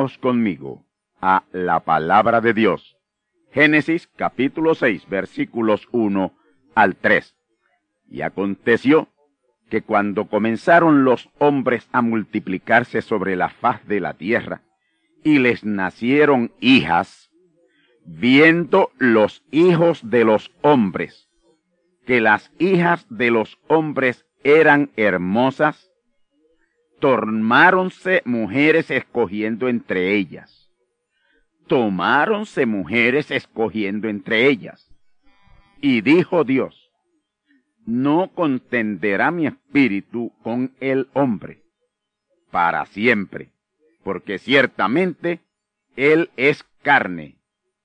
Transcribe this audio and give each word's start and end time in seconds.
Conmigo 0.00 0.86
a 1.20 1.44
la 1.52 1.80
palabra 1.80 2.40
de 2.40 2.54
Dios. 2.54 2.96
Génesis 3.52 4.08
capítulo 4.16 4.74
6 4.74 5.06
versículos 5.10 5.88
1 5.92 6.32
al 6.74 6.96
3. 6.96 7.36
Y 8.08 8.22
aconteció 8.22 9.08
que 9.68 9.82
cuando 9.82 10.24
comenzaron 10.26 11.04
los 11.04 11.28
hombres 11.38 11.86
a 11.92 12.00
multiplicarse 12.00 13.02
sobre 13.02 13.36
la 13.36 13.50
faz 13.50 13.86
de 13.86 14.00
la 14.00 14.14
tierra, 14.14 14.62
y 15.22 15.38
les 15.38 15.64
nacieron 15.64 16.50
hijas, 16.60 17.30
viendo 18.06 18.92
los 18.96 19.44
hijos 19.50 20.08
de 20.08 20.24
los 20.24 20.50
hombres, 20.62 21.28
que 22.06 22.22
las 22.22 22.50
hijas 22.58 23.06
de 23.10 23.30
los 23.30 23.58
hombres 23.68 24.24
eran 24.44 24.90
hermosas, 24.96 25.89
tomáronse 27.00 28.22
mujeres 28.24 28.90
escogiendo 28.90 29.68
entre 29.68 30.14
ellas. 30.14 30.70
Tomáronse 31.66 32.66
mujeres 32.66 33.30
escogiendo 33.30 34.08
entre 34.08 34.46
ellas. 34.48 34.88
Y 35.80 36.02
dijo 36.02 36.44
Dios, 36.44 36.90
no 37.86 38.30
contenderá 38.34 39.30
mi 39.30 39.46
espíritu 39.46 40.32
con 40.42 40.72
el 40.80 41.08
hombre 41.14 41.62
para 42.50 42.84
siempre, 42.86 43.50
porque 44.04 44.38
ciertamente 44.38 45.40
él 45.96 46.30
es 46.36 46.64
carne, 46.82 47.36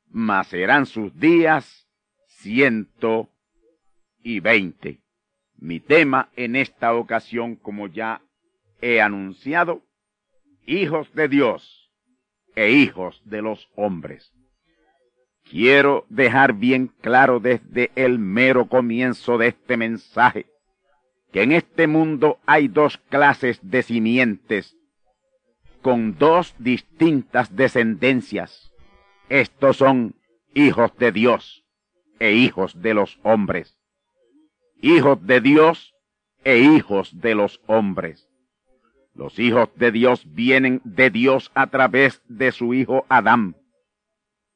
mas 0.10 0.48
serán 0.48 0.86
sus 0.86 1.18
días 1.20 1.88
ciento 2.28 3.30
y 4.22 4.40
veinte. 4.40 5.00
Mi 5.58 5.80
tema 5.80 6.30
en 6.36 6.56
esta 6.56 6.94
ocasión, 6.94 7.56
como 7.56 7.88
ya 7.88 8.22
he 8.82 9.02
anunciado, 9.02 9.82
hijos 10.66 11.14
de 11.14 11.28
Dios 11.28 11.92
e 12.56 12.72
hijos 12.72 13.22
de 13.26 13.42
los 13.42 13.70
hombres. 13.76 14.32
Quiero 15.50 16.06
dejar 16.10 16.54
bien 16.54 16.88
claro 17.02 17.40
desde 17.40 17.92
el 17.96 18.18
mero 18.18 18.68
comienzo 18.68 19.38
de 19.38 19.50
este 19.50 19.78
mensaje 19.78 20.48
que 21.32 21.44
en 21.44 21.52
este 21.52 21.86
mundo 21.86 22.40
hay 22.46 22.68
dos 22.70 22.98
clases 23.10 23.60
de 23.62 23.84
simientes 23.84 24.78
con 25.82 26.18
dos 26.18 26.56
distintas 26.58 27.56
descendencias. 27.56 28.72
Estos 29.30 29.78
son 29.78 30.16
hijos 30.54 30.96
de 30.98 31.12
Dios 31.12 31.66
e 32.20 32.32
hijos 32.32 32.82
de 32.82 32.94
los 32.94 33.20
hombres. 33.22 33.78
Hijos 34.82 35.28
de 35.28 35.42
Dios 35.42 35.94
e 36.44 36.60
hijos 36.60 37.20
de 37.20 37.36
los 37.36 37.62
hombres. 37.68 38.25
Los 39.16 39.40
hijos 39.40 39.70
de 39.76 39.92
Dios 39.92 40.28
vienen 40.34 40.82
de 40.84 41.10
Dios 41.10 41.50
a 41.56 41.68
través 41.68 42.22
de 42.28 42.52
su 42.52 42.74
hijo 42.74 43.06
Adán. 43.08 43.56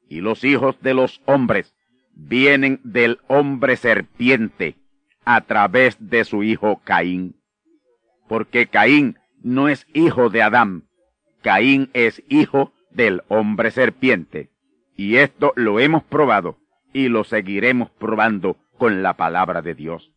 Y 0.08 0.20
los 0.20 0.44
hijos 0.44 0.80
de 0.82 0.92
los 0.92 1.22
hombres 1.24 1.74
vienen 2.12 2.80
del 2.84 3.20
hombre 3.26 3.76
serpiente 3.76 4.76
a 5.24 5.40
través 5.40 5.96
de 5.98 6.24
su 6.24 6.42
hijo 6.42 6.82
Caín. 6.84 7.40
Porque 8.28 8.66
Caín 8.66 9.18
no 9.42 9.68
es 9.68 9.86
hijo 9.94 10.28
de 10.28 10.42
Adán, 10.42 10.84
Caín 11.42 11.88
es 11.94 12.22
hijo 12.28 12.72
del 12.90 13.22
hombre 13.28 13.70
serpiente. 13.70 14.50
Y 14.94 15.16
esto 15.16 15.54
lo 15.56 15.80
hemos 15.80 16.04
probado 16.04 16.58
y 16.92 17.08
lo 17.08 17.24
seguiremos 17.24 17.90
probando 17.90 18.58
con 18.76 19.02
la 19.02 19.14
palabra 19.14 19.62
de 19.62 19.74
Dios. 19.74 20.12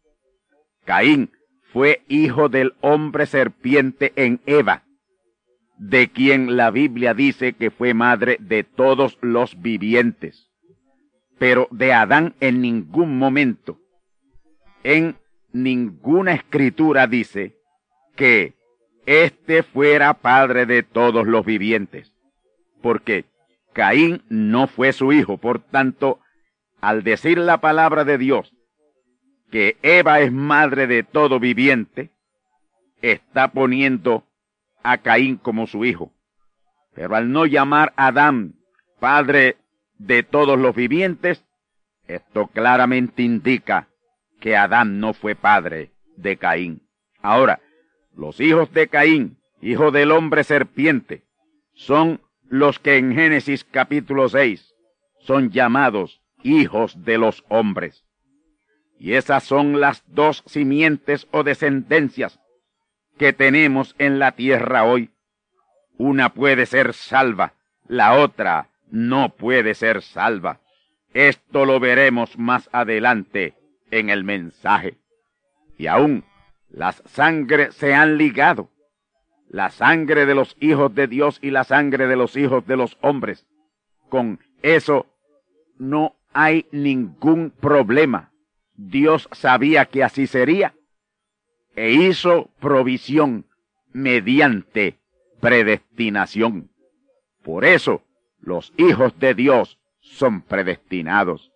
Caín 0.83 1.31
fue 1.73 2.03
hijo 2.07 2.50
del 2.50 2.75
hombre 2.81 3.25
serpiente 3.25 4.13
en 4.16 4.39
Eva, 4.45 4.84
de 5.79 6.11
quien 6.11 6.56
la 6.56 6.69
Biblia 6.69 7.16
dice 7.16 7.53
que 7.53 7.72
fue 7.72 7.95
madre 7.95 8.38
de 8.39 8.63
todos 8.63 9.17
los 9.22 9.59
vivientes. 9.59 10.51
Pero 11.39 11.67
de 11.72 11.91
Adán 11.91 12.35
en 12.39 12.61
ningún 12.61 13.17
momento, 13.17 13.79
en 14.84 15.17
ninguna 15.51 16.34
escritura 16.34 17.07
dice 17.07 17.56
que 18.16 18.53
éste 19.07 19.63
fuera 19.63 20.13
padre 20.13 20.67
de 20.67 20.84
todos 20.84 21.25
los 21.25 21.44
vivientes, 21.44 22.13
porque 22.84 23.25
Caín 23.73 24.22
no 24.29 24.67
fue 24.67 24.94
su 24.94 25.11
hijo, 25.11 25.38
por 25.40 25.59
tanto, 25.59 26.19
al 26.81 27.03
decir 27.03 27.40
la 27.40 27.59
palabra 27.59 28.05
de 28.05 28.19
Dios, 28.19 28.53
que 29.53 29.78
Eva 29.84 30.19
es 30.22 30.31
madre 30.31 30.88
de 30.88 31.03
todo 31.03 31.40
viviente, 31.40 32.09
está 33.03 33.50
poniendo 33.50 34.23
a 34.82 34.97
Caín 34.97 35.38
como 35.38 35.67
su 35.67 35.85
hijo. 35.85 36.11
Pero 36.96 37.16
al 37.16 37.32
no 37.32 37.46
llamar 37.46 37.94
a 37.96 38.08
Adán 38.08 38.55
padre 39.00 39.58
de 40.00 40.23
todos 40.23 40.58
los 40.58 40.76
vivientes, 40.76 41.46
esto 42.08 42.47
claramente 42.47 43.22
indica 43.22 43.90
que 44.40 44.58
Adán 44.58 45.00
no 45.00 45.14
fue 45.14 45.35
padre 45.35 45.91
de 46.17 46.38
Caín. 46.38 46.82
Ahora, 47.22 47.61
los 48.16 48.40
hijos 48.40 48.73
de 48.73 48.88
Caín, 48.88 49.38
hijo 49.61 49.91
del 49.91 50.09
hombre 50.09 50.44
serpiente, 50.44 51.26
son 51.76 52.22
los 52.49 52.79
que 52.79 52.97
en 52.97 53.14
Génesis 53.14 53.64
capítulo 53.64 54.29
6 54.29 54.73
son 55.20 55.52
llamados 55.52 56.23
hijos 56.41 57.06
de 57.06 57.20
los 57.20 57.46
hombres. 57.49 58.03
Y 59.03 59.16
esas 59.16 59.44
son 59.44 59.82
las 59.82 60.02
dos 60.08 60.44
simientes 60.46 61.28
o 61.32 61.44
descendencias 61.44 62.40
que 63.17 63.34
tenemos 63.34 63.97
en 64.00 64.17
la 64.17 64.32
tierra 64.32 64.85
hoy. 64.85 65.09
Una 65.97 66.29
puede 66.29 66.66
ser 66.66 66.94
salva, 66.94 67.52
la 67.85 68.14
otra 68.17 68.70
no 68.90 69.35
puede 69.35 69.73
ser 69.76 70.03
salva. 70.03 70.61
Esto 71.14 71.66
lo 71.66 71.82
veremos 71.82 72.40
más 72.40 72.70
adelante 72.72 73.55
en 73.91 74.09
el 74.09 74.23
mensaje. 74.23 74.96
Y 75.78 75.88
aún 75.88 76.23
Las 76.70 77.03
sangres 77.06 77.76
se 77.76 77.94
han 77.94 78.17
ligado. 78.17 78.70
La 79.49 79.70
sangre 79.70 80.26
de 80.26 80.34
los 80.34 80.56
hijos 80.61 80.96
de 80.96 81.08
Dios 81.08 81.40
y 81.41 81.52
la 81.52 81.66
sangre 81.66 82.08
de 82.08 82.16
los 82.16 82.38
hijos 82.38 82.66
de 82.67 82.78
los 82.78 82.97
hombres. 83.02 83.46
Con 84.08 84.40
eso 84.61 85.08
no 85.78 86.16
hay 86.32 86.67
ningún 86.72 87.52
problema. 87.52 88.33
Dios 88.90 89.30
sabía 89.32 89.85
que 89.85 90.03
así 90.03 90.28
sería 90.28 90.74
e 91.76 91.94
hizo 91.94 92.50
provisión 92.59 93.46
mediante 93.94 95.00
predestinación. 95.40 96.70
Por 97.44 97.66
eso 97.66 98.03
los 98.41 98.74
hijos 98.78 99.18
de 99.20 99.34
Dios 99.34 99.80
son 100.02 100.41
predestinados. 100.41 101.52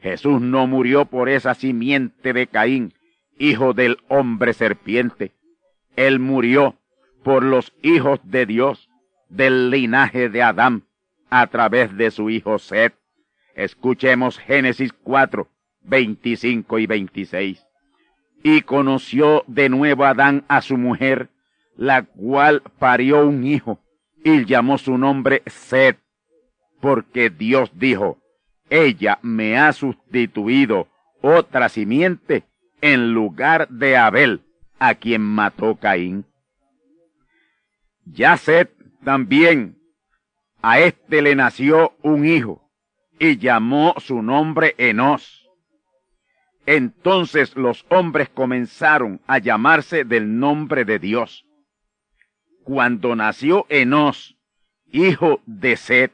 Jesús 0.00 0.40
no 0.40 0.66
murió 0.66 1.04
por 1.04 1.28
esa 1.28 1.54
simiente 1.54 2.32
de 2.32 2.46
Caín, 2.46 2.94
hijo 3.38 3.72
del 3.72 3.98
hombre 4.08 4.52
serpiente. 4.52 5.32
Él 5.96 6.18
murió 6.18 6.76
por 7.22 7.44
los 7.44 7.72
hijos 7.82 8.20
de 8.24 8.46
Dios, 8.46 8.88
del 9.28 9.70
linaje 9.70 10.28
de 10.28 10.42
Adán, 10.42 10.84
a 11.30 11.46
través 11.48 11.96
de 11.96 12.10
su 12.10 12.30
hijo 12.30 12.58
Seth. 12.58 12.94
Escuchemos 13.54 14.38
Génesis 14.38 14.92
4, 14.92 15.48
25 15.84 16.78
y 16.78 16.86
26. 16.86 17.66
Y 18.42 18.62
conoció 18.62 19.44
de 19.46 19.68
nuevo 19.68 20.04
Adán 20.04 20.44
a 20.48 20.62
su 20.62 20.76
mujer, 20.76 21.30
la 21.76 22.02
cual 22.02 22.62
parió 22.78 23.26
un 23.26 23.44
hijo, 23.44 23.78
y 24.24 24.44
llamó 24.44 24.78
su 24.78 24.98
nombre 24.98 25.42
Seth, 25.46 25.98
porque 26.80 27.30
Dios 27.30 27.70
dijo, 27.74 28.18
ella 28.68 29.18
me 29.22 29.58
ha 29.58 29.72
sustituido 29.72 30.88
otra 31.20 31.68
simiente 31.68 32.44
en 32.80 33.12
lugar 33.12 33.68
de 33.68 33.96
Abel, 33.96 34.42
a 34.78 34.94
quien 34.94 35.22
mató 35.22 35.76
Caín. 35.76 36.24
Ya 38.04 38.36
Seth 38.36 38.72
también, 39.04 39.78
a 40.60 40.80
éste 40.80 41.22
le 41.22 41.34
nació 41.36 41.94
un 42.02 42.26
hijo, 42.26 42.68
y 43.18 43.38
llamó 43.38 43.94
su 43.98 44.22
nombre 44.22 44.74
Enos. 44.78 45.41
Entonces 46.66 47.56
los 47.56 47.84
hombres 47.88 48.28
comenzaron 48.28 49.20
a 49.26 49.38
llamarse 49.38 50.04
del 50.04 50.38
nombre 50.38 50.84
de 50.84 50.98
Dios. 50.98 51.44
Cuando 52.64 53.16
nació 53.16 53.66
Enos, 53.68 54.36
hijo 54.90 55.40
de 55.46 55.76
Set, 55.76 56.12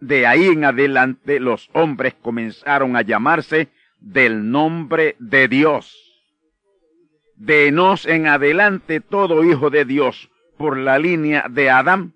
de 0.00 0.26
ahí 0.26 0.46
en 0.46 0.64
adelante 0.64 1.40
los 1.40 1.68
hombres 1.72 2.14
comenzaron 2.14 2.96
a 2.96 3.02
llamarse 3.02 3.68
del 4.00 4.50
nombre 4.50 5.16
de 5.18 5.46
Dios. 5.46 5.96
De 7.36 7.68
Enos 7.68 8.06
en 8.06 8.26
adelante 8.26 9.00
todo 9.00 9.44
hijo 9.44 9.70
de 9.70 9.84
Dios 9.84 10.30
por 10.56 10.76
la 10.76 10.98
línea 10.98 11.46
de 11.48 11.70
Adán 11.70 12.14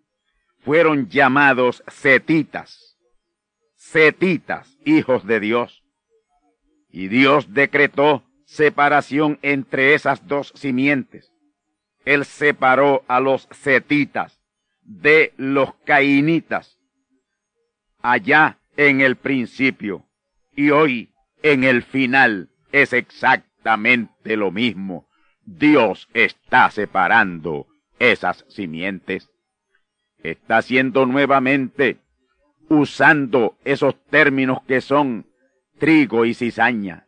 fueron 0.64 1.08
llamados 1.08 1.84
setitas 1.86 2.84
setitas, 3.94 4.76
hijos 4.84 5.24
de 5.24 5.38
Dios. 5.38 5.83
Y 6.96 7.08
Dios 7.08 7.52
decretó 7.52 8.22
separación 8.44 9.40
entre 9.42 9.94
esas 9.94 10.28
dos 10.28 10.52
simientes. 10.54 11.32
Él 12.04 12.24
separó 12.24 13.02
a 13.08 13.18
los 13.18 13.48
setitas 13.50 14.40
de 14.80 15.32
los 15.36 15.74
cainitas 15.84 16.78
allá 18.00 18.60
en 18.76 19.00
el 19.00 19.16
principio 19.16 20.06
y 20.54 20.70
hoy 20.70 21.10
en 21.42 21.64
el 21.64 21.82
final 21.82 22.50
es 22.70 22.92
exactamente 22.92 24.36
lo 24.36 24.52
mismo. 24.52 25.08
Dios 25.44 26.08
está 26.14 26.70
separando 26.70 27.66
esas 27.98 28.44
simientes. 28.48 29.32
Está 30.22 30.58
haciendo 30.58 31.06
nuevamente 31.06 31.98
usando 32.68 33.56
esos 33.64 34.00
términos 34.10 34.62
que 34.68 34.80
son 34.80 35.26
trigo 35.78 36.24
y 36.24 36.34
cizaña. 36.34 37.06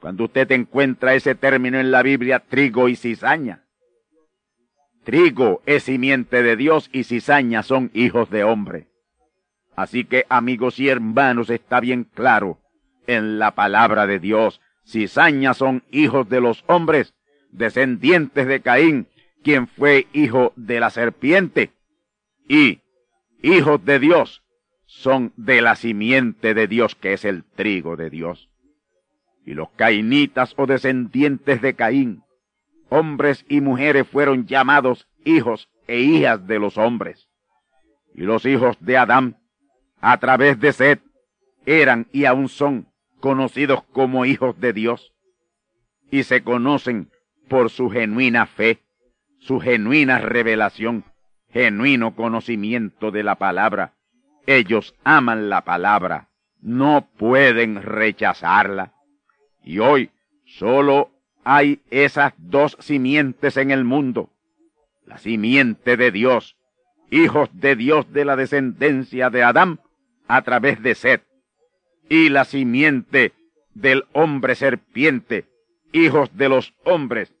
Cuando 0.00 0.24
usted 0.24 0.50
encuentra 0.52 1.14
ese 1.14 1.34
término 1.34 1.78
en 1.78 1.90
la 1.90 2.02
Biblia, 2.02 2.40
trigo 2.40 2.88
y 2.88 2.96
cizaña. 2.96 3.64
Trigo 5.04 5.62
es 5.66 5.84
simiente 5.84 6.42
de 6.42 6.56
Dios 6.56 6.90
y 6.92 7.04
cizaña 7.04 7.62
son 7.62 7.90
hijos 7.94 8.30
de 8.30 8.44
hombre. 8.44 8.88
Así 9.74 10.04
que 10.04 10.26
amigos 10.28 10.78
y 10.80 10.88
hermanos, 10.88 11.50
está 11.50 11.80
bien 11.80 12.04
claro 12.04 12.58
en 13.06 13.38
la 13.38 13.52
palabra 13.52 14.06
de 14.06 14.18
Dios. 14.18 14.60
Cizaña 14.84 15.54
son 15.54 15.82
hijos 15.90 16.28
de 16.28 16.40
los 16.40 16.64
hombres, 16.66 17.14
descendientes 17.50 18.46
de 18.46 18.60
Caín, 18.60 19.08
quien 19.42 19.66
fue 19.66 20.06
hijo 20.12 20.52
de 20.56 20.80
la 20.80 20.90
serpiente, 20.90 21.72
y 22.48 22.80
hijos 23.42 23.84
de 23.84 23.98
Dios, 23.98 24.42
son 24.88 25.34
de 25.36 25.60
la 25.60 25.76
simiente 25.76 26.54
de 26.54 26.66
Dios, 26.66 26.94
que 26.94 27.12
es 27.12 27.26
el 27.26 27.44
trigo 27.44 27.96
de 27.96 28.08
Dios. 28.08 28.48
Y 29.44 29.52
los 29.52 29.68
cainitas 29.72 30.54
o 30.56 30.66
descendientes 30.66 31.60
de 31.60 31.74
Caín, 31.74 32.22
hombres 32.88 33.44
y 33.50 33.60
mujeres 33.60 34.08
fueron 34.08 34.46
llamados 34.46 35.06
hijos 35.26 35.68
e 35.86 36.00
hijas 36.00 36.46
de 36.46 36.58
los 36.58 36.78
hombres. 36.78 37.28
Y 38.14 38.22
los 38.22 38.46
hijos 38.46 38.78
de 38.80 38.96
Adán, 38.96 39.36
a 40.00 40.18
través 40.20 40.58
de 40.58 40.72
Seth, 40.72 41.02
eran 41.66 42.06
y 42.10 42.24
aún 42.24 42.48
son 42.48 42.88
conocidos 43.20 43.84
como 43.92 44.24
hijos 44.24 44.58
de 44.58 44.72
Dios. 44.72 45.12
Y 46.10 46.22
se 46.22 46.42
conocen 46.42 47.10
por 47.46 47.68
su 47.68 47.90
genuina 47.90 48.46
fe, 48.46 48.80
su 49.38 49.60
genuina 49.60 50.18
revelación, 50.18 51.04
genuino 51.50 52.16
conocimiento 52.16 53.10
de 53.10 53.22
la 53.22 53.34
palabra 53.34 53.97
ellos 54.48 54.96
aman 55.04 55.48
la 55.50 55.62
palabra, 55.62 56.30
no 56.62 57.06
pueden 57.18 57.82
rechazarla. 57.82 58.94
Y 59.62 59.80
hoy 59.80 60.08
solo 60.46 61.10
hay 61.44 61.82
esas 61.90 62.32
dos 62.38 62.78
simientes 62.80 63.58
en 63.58 63.70
el 63.70 63.84
mundo. 63.84 64.30
La 65.04 65.18
simiente 65.18 65.98
de 65.98 66.10
Dios, 66.10 66.56
hijos 67.10 67.50
de 67.52 67.76
Dios 67.76 68.10
de 68.10 68.24
la 68.24 68.36
descendencia 68.36 69.28
de 69.28 69.42
Adán 69.42 69.80
a 70.28 70.40
través 70.40 70.82
de 70.82 70.94
Seth, 70.94 71.24
y 72.08 72.30
la 72.30 72.46
simiente 72.46 73.34
del 73.74 74.06
hombre 74.14 74.54
serpiente, 74.54 75.44
hijos 75.92 76.34
de 76.38 76.48
los 76.48 76.72
hombres 76.84 77.34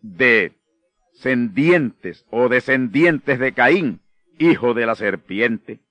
descendientes 0.00 2.24
o 2.30 2.48
descendientes 2.48 3.38
de 3.38 3.52
Caín, 3.52 4.00
hijo 4.38 4.72
de 4.72 4.86
la 4.86 4.94
serpiente. 4.94 5.83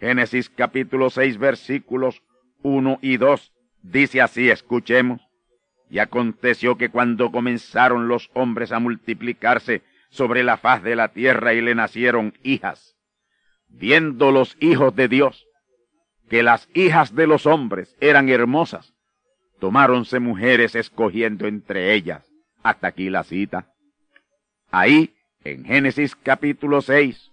Génesis 0.00 0.48
capítulo 0.48 1.10
6 1.10 1.36
versículos 1.36 2.22
1 2.62 2.98
y 3.02 3.18
2 3.18 3.52
dice 3.82 4.22
así, 4.22 4.50
escuchemos. 4.50 5.20
Y 5.90 5.98
aconteció 5.98 6.78
que 6.78 6.88
cuando 6.88 7.30
comenzaron 7.30 8.08
los 8.08 8.30
hombres 8.32 8.72
a 8.72 8.78
multiplicarse 8.78 9.82
sobre 10.08 10.42
la 10.42 10.56
faz 10.56 10.82
de 10.82 10.96
la 10.96 11.08
tierra 11.08 11.52
y 11.52 11.60
le 11.60 11.74
nacieron 11.74 12.32
hijas, 12.42 12.96
viendo 13.68 14.30
los 14.30 14.56
hijos 14.60 14.94
de 14.94 15.08
Dios, 15.08 15.46
que 16.28 16.42
las 16.42 16.68
hijas 16.74 17.14
de 17.14 17.26
los 17.26 17.44
hombres 17.46 17.96
eran 18.00 18.28
hermosas, 18.28 18.94
tomáronse 19.58 20.20
mujeres 20.20 20.76
escogiendo 20.76 21.46
entre 21.46 21.92
ellas. 21.92 22.24
Hasta 22.62 22.88
aquí 22.88 23.10
la 23.10 23.24
cita. 23.24 23.72
Ahí, 24.70 25.14
en 25.42 25.64
Génesis 25.64 26.14
capítulo 26.14 26.82
6, 26.82 27.29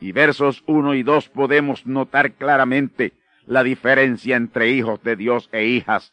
y 0.00 0.12
versos 0.12 0.62
1 0.66 0.94
y 0.94 1.02
2 1.02 1.28
podemos 1.28 1.86
notar 1.86 2.32
claramente 2.32 3.12
la 3.46 3.62
diferencia 3.62 4.36
entre 4.36 4.70
hijos 4.70 5.02
de 5.02 5.16
Dios 5.16 5.48
e 5.52 5.64
hijas 5.64 6.12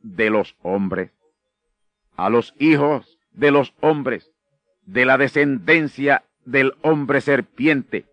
de 0.00 0.30
los 0.30 0.56
hombres. 0.62 1.10
A 2.16 2.30
los 2.30 2.54
hijos 2.58 3.18
de 3.32 3.50
los 3.50 3.74
hombres, 3.80 4.30
de 4.86 5.04
la 5.04 5.18
descendencia 5.18 6.24
del 6.44 6.74
hombre 6.82 7.20
serpiente, 7.20 8.04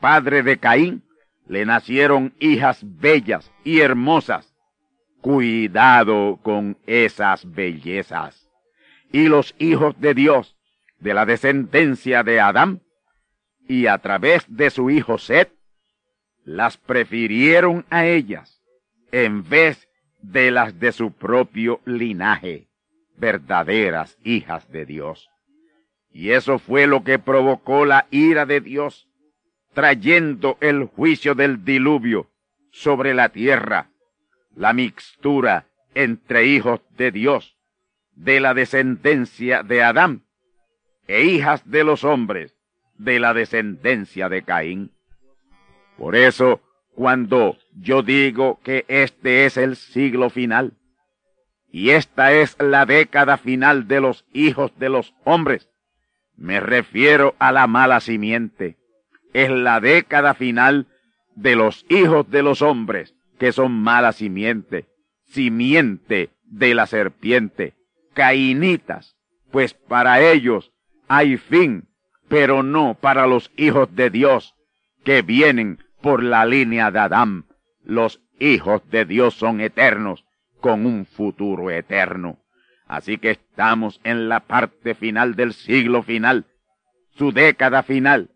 padre 0.00 0.42
de 0.42 0.58
Caín, 0.58 1.04
le 1.46 1.66
nacieron 1.66 2.34
hijas 2.40 2.80
bellas 2.82 3.52
y 3.62 3.80
hermosas. 3.80 4.54
Cuidado 5.20 6.38
con 6.42 6.76
esas 6.86 7.50
bellezas. 7.50 8.50
Y 9.12 9.28
los 9.28 9.54
hijos 9.58 9.98
de 10.00 10.14
Dios, 10.14 10.56
de 10.98 11.14
la 11.14 11.24
descendencia 11.24 12.22
de 12.22 12.40
Adán, 12.40 12.83
y 13.68 13.86
a 13.86 13.98
través 13.98 14.44
de 14.48 14.70
su 14.70 14.90
hijo 14.90 15.18
Seth, 15.18 15.52
las 16.44 16.76
prefirieron 16.76 17.86
a 17.90 18.06
ellas 18.06 18.62
en 19.12 19.48
vez 19.48 19.88
de 20.20 20.50
las 20.50 20.78
de 20.78 20.92
su 20.92 21.12
propio 21.12 21.80
linaje, 21.84 22.68
verdaderas 23.16 24.18
hijas 24.24 24.70
de 24.70 24.84
Dios. 24.84 25.30
Y 26.12 26.30
eso 26.30 26.58
fue 26.58 26.86
lo 26.86 27.02
que 27.04 27.18
provocó 27.18 27.86
la 27.86 28.06
ira 28.10 28.46
de 28.46 28.60
Dios, 28.60 29.08
trayendo 29.72 30.58
el 30.60 30.84
juicio 30.84 31.34
del 31.34 31.64
diluvio 31.64 32.30
sobre 32.70 33.14
la 33.14 33.30
tierra, 33.30 33.90
la 34.54 34.72
mixtura 34.72 35.66
entre 35.94 36.46
hijos 36.46 36.80
de 36.96 37.10
Dios, 37.10 37.56
de 38.12 38.40
la 38.40 38.54
descendencia 38.54 39.62
de 39.62 39.82
Adán, 39.82 40.24
e 41.06 41.24
hijas 41.24 41.68
de 41.68 41.84
los 41.84 42.04
hombres 42.04 42.53
de 42.98 43.20
la 43.20 43.34
descendencia 43.34 44.28
de 44.28 44.42
Caín. 44.42 44.92
Por 45.96 46.16
eso, 46.16 46.60
cuando 46.94 47.56
yo 47.74 48.02
digo 48.02 48.60
que 48.62 48.84
este 48.88 49.46
es 49.46 49.56
el 49.56 49.76
siglo 49.76 50.30
final, 50.30 50.74
y 51.70 51.90
esta 51.90 52.32
es 52.32 52.56
la 52.60 52.86
década 52.86 53.36
final 53.36 53.88
de 53.88 54.00
los 54.00 54.24
hijos 54.32 54.72
de 54.78 54.88
los 54.88 55.14
hombres, 55.24 55.68
me 56.36 56.60
refiero 56.60 57.34
a 57.38 57.52
la 57.52 57.66
mala 57.66 58.00
simiente. 58.00 58.76
Es 59.32 59.50
la 59.50 59.80
década 59.80 60.34
final 60.34 60.86
de 61.34 61.56
los 61.56 61.84
hijos 61.88 62.30
de 62.30 62.42
los 62.42 62.62
hombres, 62.62 63.14
que 63.38 63.52
son 63.52 63.72
mala 63.72 64.12
simiente, 64.12 64.86
simiente 65.24 66.30
de 66.44 66.74
la 66.74 66.86
serpiente, 66.86 67.74
cainitas, 68.12 69.16
pues 69.50 69.74
para 69.74 70.20
ellos 70.20 70.72
hay 71.08 71.36
fin, 71.36 71.88
pero 72.28 72.62
no 72.62 72.94
para 72.94 73.26
los 73.26 73.50
hijos 73.56 73.94
de 73.94 74.10
Dios 74.10 74.54
que 75.04 75.22
vienen 75.22 75.84
por 76.00 76.22
la 76.22 76.44
línea 76.46 76.90
de 76.90 76.98
Adán. 76.98 77.46
Los 77.84 78.20
hijos 78.38 78.82
de 78.90 79.04
Dios 79.04 79.34
son 79.34 79.60
eternos, 79.60 80.24
con 80.60 80.86
un 80.86 81.06
futuro 81.06 81.70
eterno. 81.70 82.38
Así 82.86 83.18
que 83.18 83.30
estamos 83.30 84.00
en 84.04 84.28
la 84.28 84.40
parte 84.40 84.94
final 84.94 85.34
del 85.34 85.52
siglo 85.52 86.02
final, 86.02 86.46
su 87.16 87.32
década 87.32 87.82
final, 87.82 88.30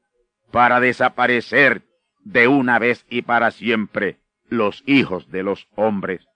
para 0.51 0.81
desaparecer 0.81 1.83
de 2.25 2.49
una 2.49 2.79
vez 2.79 3.05
y 3.09 3.23
para 3.23 3.51
siempre 3.51 4.19
los 4.49 4.83
hijos 4.87 5.31
de 5.31 5.43
los 5.43 5.69
hombres. 5.75 6.27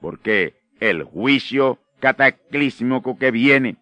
Porque 0.00 0.54
el 0.80 1.04
juicio 1.04 1.78
cataclísmico 2.00 3.18
que 3.18 3.30
viene, 3.30 3.76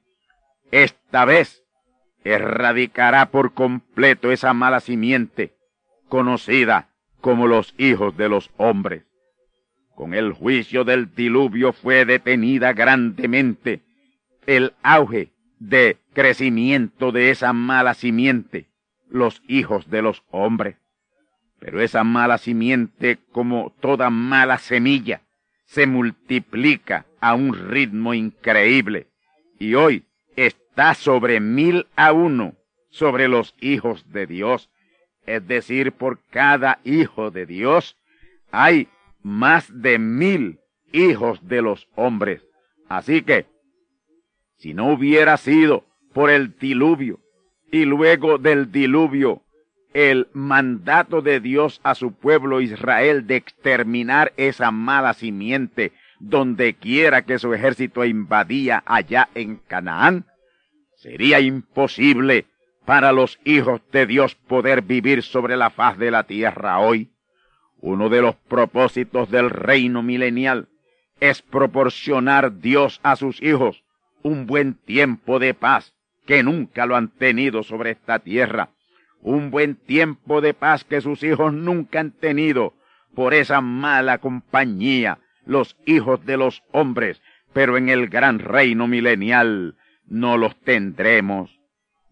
esta 0.71 1.25
vez 1.25 1.64
erradicará 2.25 3.31
por 3.31 3.53
completo 3.53 4.33
esa 4.33 4.55
mala 4.55 4.81
simiente 4.81 5.55
conocida 6.09 6.89
como 7.21 7.47
los 7.47 7.75
hijos 7.79 8.17
de 8.17 8.29
los 8.29 8.51
hombres. 8.57 9.05
Con 9.95 10.15
el 10.15 10.33
juicio 10.33 10.85
del 10.85 11.15
diluvio 11.15 11.73
fue 11.73 12.05
detenida 12.05 12.73
grandemente 12.73 13.83
el 14.47 14.75
auge 14.83 15.33
de 15.59 15.99
crecimiento 16.13 17.13
de 17.13 17.31
esa 17.31 17.53
mala 17.53 17.95
simiente, 17.95 18.67
los 19.09 19.43
hijos 19.47 19.89
de 19.91 20.03
los 20.03 20.23
hombres. 20.31 20.77
Pero 21.61 21.81
esa 21.81 22.05
mala 22.05 22.39
simiente, 22.39 23.19
como 23.33 23.73
toda 23.81 24.11
mala 24.11 24.59
semilla, 24.59 25.23
se 25.65 25.87
multiplica 25.87 27.07
a 27.21 27.35
un 27.35 27.55
ritmo 27.55 28.13
increíble 28.13 29.09
y 29.59 29.75
hoy 29.75 30.05
está 30.75 30.95
sobre 30.95 31.39
mil 31.39 31.87
a 31.95 32.13
uno 32.13 32.57
sobre 32.91 33.29
los 33.29 33.55
hijos 33.61 34.11
de 34.11 34.27
Dios. 34.27 34.71
Es 35.25 35.47
decir, 35.47 35.93
por 35.93 36.19
cada 36.31 36.81
hijo 36.83 37.31
de 37.31 37.47
Dios 37.47 37.97
hay 38.51 38.89
más 39.23 39.69
de 39.73 40.01
mil 40.01 40.59
hijos 40.93 41.47
de 41.47 41.63
los 41.63 41.87
hombres. 41.95 42.45
Así 42.89 43.23
que, 43.23 43.47
si 44.57 44.75
no 44.75 44.93
hubiera 44.93 45.37
sido 45.37 45.85
por 46.13 46.29
el 46.29 46.59
diluvio 46.59 47.21
y 47.71 47.85
luego 47.85 48.39
del 48.39 48.73
diluvio 48.73 49.43
el 49.93 50.27
mandato 50.33 51.23
de 51.23 51.39
Dios 51.39 51.81
a 51.85 51.95
su 51.95 52.15
pueblo 52.15 52.61
Israel 52.61 53.29
de 53.29 53.37
exterminar 53.37 54.33
esa 54.37 54.73
mala 54.73 55.15
simiente 55.15 55.93
donde 56.19 56.75
quiera 56.75 57.23
que 57.23 57.39
su 57.39 57.55
ejército 57.55 58.05
invadía 58.05 58.83
allá 58.87 59.29
en 59.37 59.61
Canaán, 59.69 60.27
sería 61.05 61.39
imposible 61.39 62.47
para 62.87 63.13
los 63.13 63.39
hijos 63.45 63.83
de 63.93 64.07
Dios 64.07 64.37
poder 64.37 64.81
vivir 64.81 65.23
sobre 65.23 65.55
la 65.55 65.69
faz 65.69 65.99
de 65.99 66.11
la 66.11 66.25
tierra 66.25 66.79
hoy. 66.79 67.11
Uno 67.83 68.09
de 68.09 68.23
los 68.23 68.37
propósitos 68.37 69.31
del 69.31 69.51
reino 69.51 70.03
milenial 70.03 70.69
es 71.21 71.43
proporcionar 71.43 72.59
Dios 72.59 73.01
a 73.03 73.17
sus 73.17 73.43
hijos 73.43 73.85
un 74.23 74.47
buen 74.47 74.77
tiempo 74.77 75.39
de 75.39 75.53
paz 75.53 75.95
que 76.25 76.43
nunca 76.43 76.87
lo 76.87 76.97
han 76.97 77.09
tenido 77.09 77.63
sobre 77.63 77.91
esta 77.91 78.21
tierra, 78.21 78.71
un 79.21 79.51
buen 79.51 79.77
tiempo 79.77 80.41
de 80.41 80.55
paz 80.55 80.85
que 80.85 81.03
sus 81.03 81.23
hijos 81.23 81.53
nunca 81.53 82.01
han 82.01 82.13
tenido 82.13 82.73
por 83.15 83.35
esa 83.35 83.61
mala 83.61 84.17
compañía, 84.17 85.19
los 85.45 85.77
hijos 85.85 86.25
de 86.25 86.39
los 86.39 86.63
hombres, 86.73 87.21
pero 87.53 87.77
en 87.77 87.91
el 87.91 88.09
gran 88.09 88.39
reino 88.39 88.87
milenial 88.87 89.77
no 90.07 90.37
los 90.37 90.57
tendremos. 90.61 91.61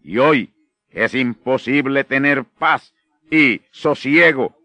Y 0.01 0.17
hoy 0.17 0.53
es 0.89 1.15
imposible 1.15 2.03
tener 2.03 2.45
paz 2.45 2.93
y 3.31 3.61
sosiego 3.71 4.55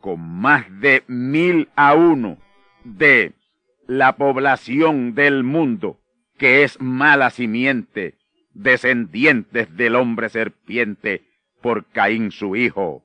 con 0.00 0.20
más 0.20 0.64
de 0.80 1.04
mil 1.06 1.68
a 1.76 1.94
uno 1.94 2.38
de 2.84 3.34
la 3.86 4.16
población 4.16 5.14
del 5.14 5.44
mundo 5.44 6.00
que 6.38 6.64
es 6.64 6.80
mala 6.80 7.30
simiente, 7.30 8.16
descendientes 8.52 9.76
del 9.76 9.94
hombre 9.94 10.28
serpiente 10.28 11.22
por 11.60 11.86
Caín 11.86 12.32
su 12.32 12.56
hijo, 12.56 13.04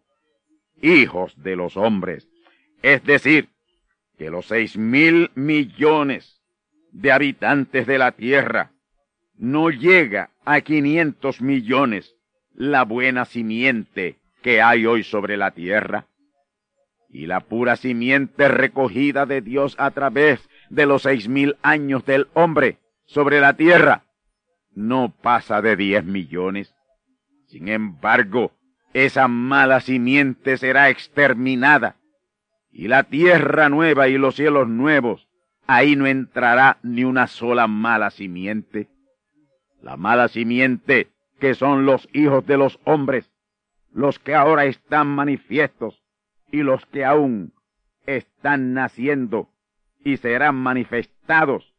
hijos 0.81 1.41
de 1.43 1.55
los 1.55 1.77
hombres. 1.77 2.27
Es 2.81 3.03
decir, 3.03 3.49
que 4.17 4.31
los 4.31 4.47
seis 4.47 4.77
mil 4.77 5.29
millones 5.35 6.41
de 6.91 7.11
habitantes 7.11 7.85
de 7.85 7.97
la 7.99 8.13
tierra 8.13 8.71
no 9.37 9.69
llega 9.69 10.31
a 10.45 10.61
500 10.61 11.41
millones 11.41 12.15
la 12.53 12.83
buena 12.83 13.25
simiente 13.25 14.17
que 14.41 14.61
hay 14.61 14.85
hoy 14.85 15.03
sobre 15.03 15.37
la 15.37 15.51
tierra. 15.51 16.07
Y 17.09 17.27
la 17.27 17.41
pura 17.41 17.75
simiente 17.75 18.47
recogida 18.47 19.25
de 19.25 19.41
Dios 19.41 19.75
a 19.77 19.91
través 19.91 20.47
de 20.69 20.85
los 20.85 21.03
seis 21.03 21.29
mil 21.29 21.55
años 21.61 22.05
del 22.05 22.27
hombre 22.33 22.79
sobre 23.05 23.39
la 23.39 23.55
tierra 23.55 24.03
no 24.73 25.13
pasa 25.21 25.61
de 25.61 25.75
diez 25.75 26.03
millones. 26.03 26.75
Sin 27.47 27.69
embargo, 27.69 28.51
esa 28.93 29.27
mala 29.27 29.79
simiente 29.79 30.57
será 30.57 30.89
exterminada 30.89 31.95
y 32.71 32.87
la 32.87 33.03
tierra 33.03 33.69
nueva 33.69 34.07
y 34.07 34.17
los 34.17 34.35
cielos 34.35 34.67
nuevos, 34.67 35.27
ahí 35.65 35.95
no 35.95 36.05
entrará 36.05 36.77
ni 36.83 37.05
una 37.05 37.27
sola 37.27 37.67
mala 37.67 38.11
simiente 38.11 38.89
la 39.87 39.95
mala 39.95 40.27
simiente 40.27 41.07
que 41.39 41.55
son 41.55 41.85
los 41.85 42.09
hijos 42.11 42.45
de 42.45 42.57
los 42.57 42.77
hombres, 42.83 43.31
los 43.93 44.19
que 44.19 44.35
ahora 44.35 44.65
están 44.65 45.07
manifiestos 45.07 46.03
y 46.51 46.57
los 46.57 46.85
que 46.87 47.05
aún 47.05 47.53
están 48.05 48.73
naciendo 48.73 49.47
y 50.03 50.17
serán 50.17 50.55
manifestados, 50.55 51.73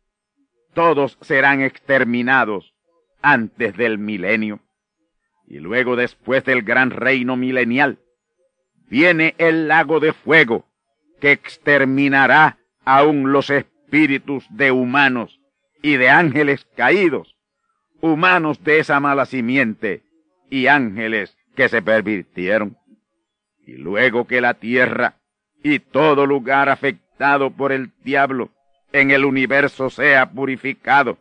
todos 0.72 1.18
serán 1.20 1.60
exterminados 1.60 2.72
antes 3.20 3.76
del 3.76 3.98
milenio. 3.98 4.60
Y 5.46 5.58
luego 5.58 5.94
después 5.94 6.44
del 6.44 6.62
gran 6.62 6.90
reino 6.90 7.36
milenial, 7.36 7.98
viene 8.88 9.34
el 9.36 9.68
lago 9.68 10.00
de 10.00 10.14
fuego 10.14 10.64
que 11.20 11.32
exterminará 11.32 12.56
aún 12.86 13.32
los 13.32 13.50
espíritus 13.50 14.46
de 14.48 14.72
humanos 14.72 15.42
y 15.82 15.96
de 15.96 16.08
ángeles 16.08 16.66
caídos 16.74 17.37
humanos 18.00 18.62
de 18.64 18.80
esa 18.80 19.00
mala 19.00 19.26
simiente 19.26 20.02
y 20.50 20.66
ángeles 20.66 21.36
que 21.54 21.68
se 21.68 21.82
pervirtieron. 21.82 22.76
Y 23.66 23.72
luego 23.72 24.26
que 24.26 24.40
la 24.40 24.54
tierra 24.54 25.16
y 25.62 25.80
todo 25.80 26.26
lugar 26.26 26.68
afectado 26.68 27.50
por 27.50 27.72
el 27.72 27.92
diablo 28.02 28.50
en 28.92 29.10
el 29.10 29.24
universo 29.24 29.90
sea 29.90 30.30
purificado, 30.30 31.18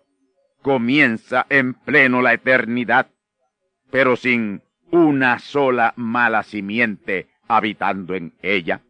comienza 0.62 1.46
en 1.50 1.74
pleno 1.74 2.22
la 2.22 2.34
eternidad, 2.34 3.07
pero 3.91 4.15
sin 4.15 4.62
una 4.91 5.39
sola 5.39 5.93
mala 5.96 6.43
simiente 6.43 7.27
habitando 7.48 8.15
en 8.15 8.34
ella. 8.41 8.81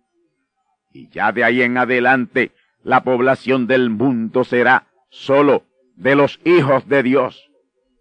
Y 0.91 1.09
ya 1.09 1.31
de 1.31 1.43
ahí 1.43 1.61
en 1.61 1.77
adelante 1.77 2.51
la 2.83 3.03
población 3.03 3.67
del 3.67 3.89
mundo 3.89 4.43
será 4.43 4.87
sólo 5.09 5.63
de 5.95 6.15
los 6.15 6.39
hijos 6.45 6.87
de 6.87 7.03
Dios, 7.03 7.46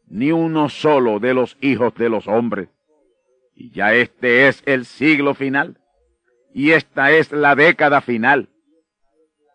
ni 0.07 0.33
uno 0.33 0.69
solo 0.69 1.19
de 1.19 1.35
los 1.35 1.57
hijos 1.61 1.95
de 1.95 2.09
los 2.09 2.27
hombres. 2.29 2.69
Y 3.55 3.71
ya 3.71 3.95
este 3.95 4.49
es 4.49 4.63
el 4.67 4.85
siglo 4.85 5.35
final, 5.35 5.79
y 6.53 6.73
esta 6.73 7.13
es 7.13 7.33
la 7.33 7.55
década 7.55 8.01
final 8.01 8.49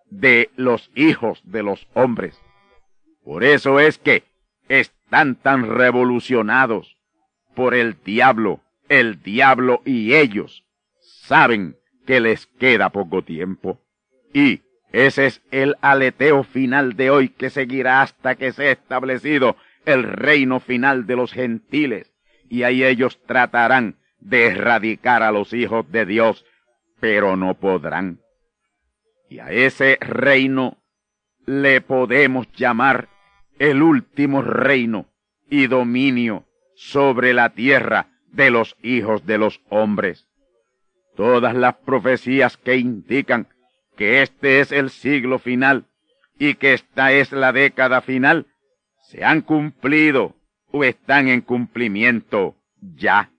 de 0.10 0.50
los 0.56 0.92
hijos 0.96 1.42
de 1.46 1.64
los 1.64 1.88
hombres. 1.94 2.40
Por 3.24 3.44
eso 3.44 3.80
es 3.80 3.98
que 3.98 4.24
están 4.68 5.36
tan 5.36 5.70
revolucionados 5.70 6.98
por 7.56 7.74
el 7.74 7.98
diablo, 8.04 8.62
el 8.90 9.22
diablo 9.22 9.82
y 9.86 10.14
ellos 10.14 10.64
saben 11.00 11.78
que 12.06 12.20
les 12.20 12.46
queda 12.46 12.90
poco 12.90 13.24
tiempo. 13.24 13.80
Y 14.34 14.62
Ese 14.92 15.26
es 15.26 15.42
el 15.52 15.78
aleteo 15.80 16.44
final 16.44 16.98
de 16.98 17.10
hoy 17.10 17.30
que 17.30 17.50
seguirá 17.50 18.02
hasta 18.02 18.36
que 18.36 18.52
sea 18.52 18.72
establecido 18.72 19.56
el 19.86 20.04
reino 20.04 20.60
final 20.60 21.06
de 21.08 21.16
los 21.16 21.34
gentiles. 21.34 22.14
Y 22.50 22.64
ahí 22.64 22.84
ellos 22.84 23.20
tratarán 23.26 23.98
de 24.20 24.48
erradicar 24.48 25.24
a 25.24 25.32
los 25.32 25.54
hijos 25.54 25.92
de 25.92 26.06
Dios, 26.06 26.46
pero 27.00 27.36
no 27.36 27.56
podrán. 27.56 28.20
Y 29.30 29.40
a 29.40 29.52
ese 29.52 29.98
reino 30.02 30.78
le 31.46 31.82
podemos 31.82 32.52
llamar 32.54 33.10
el 33.60 33.82
último 33.82 34.42
reino 34.42 35.08
y 35.50 35.68
dominio 35.68 36.46
sobre 36.76 37.34
la 37.34 37.50
tierra 37.50 38.08
de 38.32 38.50
los 38.50 38.76
hijos 38.82 39.26
de 39.26 39.38
los 39.38 39.62
hombres. 39.70 40.28
Todas 41.16 41.54
las 41.56 41.76
profecías 41.76 42.58
que 42.58 42.78
indican 42.78 43.48
que 43.98 44.22
este 44.22 44.62
es 44.62 44.72
el 44.72 44.90
siglo 44.90 45.40
final 45.40 45.86
y 46.40 46.56
que 46.56 46.74
esta 46.74 47.12
es 47.12 47.32
la 47.32 47.52
década 47.52 48.02
final, 48.02 48.48
se 49.12 49.26
han 49.26 49.42
cumplido 49.42 50.36
o 50.72 50.86
están 50.86 51.28
en 51.28 51.42
cumplimiento 51.42 52.56
ya. 52.80 53.30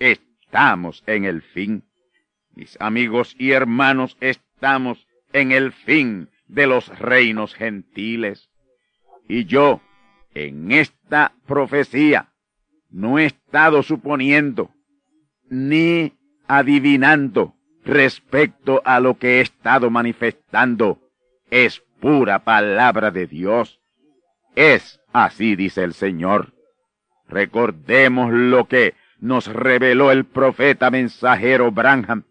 Estamos 0.00 1.04
en 1.06 1.24
el 1.24 1.42
fin. 1.42 1.84
Mis 2.56 2.76
amigos 2.80 3.36
y 3.38 3.52
hermanos, 3.52 4.16
estamos 4.20 5.06
en 5.32 5.52
el 5.52 5.70
fin 5.70 6.30
de 6.48 6.66
los 6.66 6.88
reinos 6.98 7.54
gentiles. 7.54 8.50
Y 9.28 9.44
yo, 9.44 9.80
en 10.34 10.72
esta 10.72 11.32
profecía, 11.46 12.32
no 12.88 13.20
he 13.20 13.26
estado 13.26 13.84
suponiendo 13.84 14.72
ni 15.48 16.12
adivinando 16.48 17.54
respecto 17.84 18.82
a 18.84 18.98
lo 18.98 19.16
que 19.16 19.38
he 19.38 19.40
estado 19.42 19.90
manifestando. 19.90 20.98
Es 21.52 21.84
pura 22.00 22.40
palabra 22.40 23.12
de 23.12 23.28
Dios. 23.28 23.79
Es 24.54 25.00
así, 25.12 25.56
dice 25.56 25.82
el 25.82 25.94
Señor. 25.94 26.52
Recordemos 27.28 28.32
lo 28.32 28.66
que 28.66 28.94
nos 29.20 29.46
reveló 29.46 30.10
el 30.10 30.24
profeta 30.24 30.90
mensajero 30.90 31.70
Branham 31.70 32.24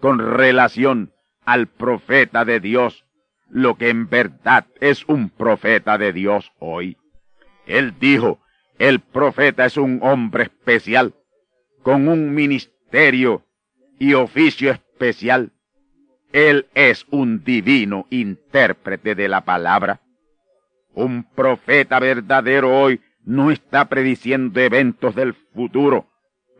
con 0.00 0.18
relación 0.18 1.12
al 1.44 1.68
profeta 1.68 2.44
de 2.44 2.60
Dios, 2.60 3.04
lo 3.48 3.76
que 3.76 3.88
en 3.88 4.08
verdad 4.08 4.66
es 4.80 5.04
un 5.06 5.30
profeta 5.30 5.98
de 5.98 6.12
Dios 6.12 6.52
hoy. 6.58 6.96
Él 7.66 7.94
dijo, 8.00 8.40
el 8.78 9.00
profeta 9.00 9.64
es 9.64 9.76
un 9.76 10.00
hombre 10.02 10.44
especial, 10.44 11.14
con 11.82 12.08
un 12.08 12.34
ministerio 12.34 13.44
y 13.98 14.14
oficio 14.14 14.72
especial. 14.72 15.52
Él 16.32 16.66
es 16.74 17.06
un 17.10 17.44
divino 17.44 18.06
intérprete 18.10 19.14
de 19.14 19.28
la 19.28 19.44
palabra. 19.44 20.00
Un 20.94 21.24
profeta 21.24 21.98
verdadero 21.98 22.78
hoy 22.78 23.00
no 23.24 23.50
está 23.50 23.88
prediciendo 23.88 24.60
eventos 24.60 25.14
del 25.14 25.34
futuro, 25.34 26.08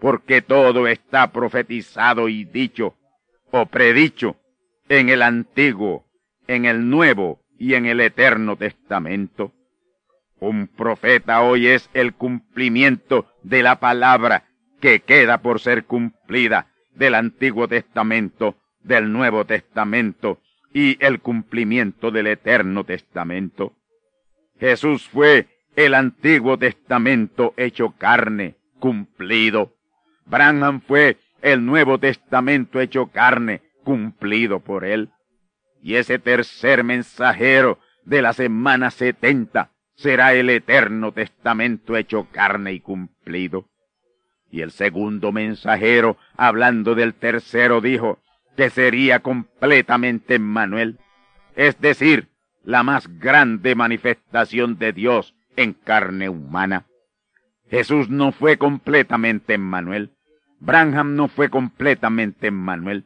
porque 0.00 0.42
todo 0.42 0.86
está 0.86 1.32
profetizado 1.32 2.28
y 2.28 2.44
dicho 2.44 2.96
o 3.50 3.66
predicho 3.66 4.36
en 4.88 5.08
el 5.08 5.22
Antiguo, 5.22 6.06
en 6.46 6.64
el 6.64 6.88
Nuevo 6.88 7.40
y 7.58 7.74
en 7.74 7.86
el 7.86 8.00
Eterno 8.00 8.56
Testamento. 8.56 9.52
Un 10.40 10.66
profeta 10.66 11.42
hoy 11.42 11.68
es 11.68 11.88
el 11.94 12.14
cumplimiento 12.14 13.26
de 13.42 13.62
la 13.62 13.78
palabra 13.78 14.48
que 14.80 15.00
queda 15.00 15.38
por 15.38 15.60
ser 15.60 15.84
cumplida 15.84 16.66
del 16.94 17.14
Antiguo 17.14 17.68
Testamento, 17.68 18.56
del 18.82 19.12
Nuevo 19.12 19.44
Testamento 19.44 20.40
y 20.74 20.96
el 21.04 21.20
cumplimiento 21.20 22.10
del 22.10 22.26
Eterno 22.26 22.84
Testamento. 22.84 23.74
Jesús 24.62 25.09
fue 25.09 25.49
el 25.75 25.92
Antiguo 25.92 26.57
Testamento 26.57 27.52
hecho 27.57 27.97
carne, 27.99 28.54
cumplido. 28.78 29.75
Branham 30.25 30.81
fue 30.81 31.16
el 31.40 31.66
Nuevo 31.66 31.98
Testamento 31.98 32.79
hecho 32.79 33.09
carne, 33.09 33.61
cumplido 33.83 34.61
por 34.61 34.85
él. 34.85 35.11
Y 35.83 35.96
ese 35.96 36.20
tercer 36.20 36.85
mensajero 36.85 37.81
de 38.05 38.22
la 38.22 38.35
semana 38.35 38.92
setenta 38.92 39.72
será 39.96 40.33
el 40.33 40.48
Eterno 40.48 41.11
Testamento 41.11 41.96
hecho 41.96 42.29
carne 42.31 42.72
y 42.72 42.79
cumplido. 42.79 43.66
Y 44.48 44.61
el 44.61 44.70
segundo 44.70 45.33
mensajero, 45.33 46.18
hablando 46.37 46.94
del 46.94 47.14
tercero, 47.14 47.81
dijo 47.81 48.20
que 48.57 48.70
sería 48.70 49.18
completamente 49.18 50.37
Emmanuel, 50.37 51.01
es 51.57 51.81
decir, 51.81 52.29
la 52.64 52.83
más 52.83 53.18
grande 53.18 53.75
manifestación 53.75 54.79
de 54.79 54.92
Dios 54.92 55.35
en 55.57 55.72
carne 55.72 56.29
humana. 56.29 56.87
Jesús 57.70 58.09
no 58.09 58.33
fue 58.33 58.59
completamente 58.59 59.55
Emmanuel, 59.55 60.12
Branham 60.61 61.16
no 61.16 61.27
fue 61.27 61.51
completamente 61.51 62.46
Emmanuel, 62.46 63.05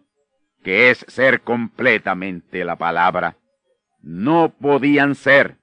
que 0.62 0.90
es 0.90 1.06
ser 1.08 1.40
completamente 1.40 2.64
la 2.64 2.76
palabra. 2.76 3.36
No 4.02 4.50
podían 4.50 5.14
ser, 5.14 5.56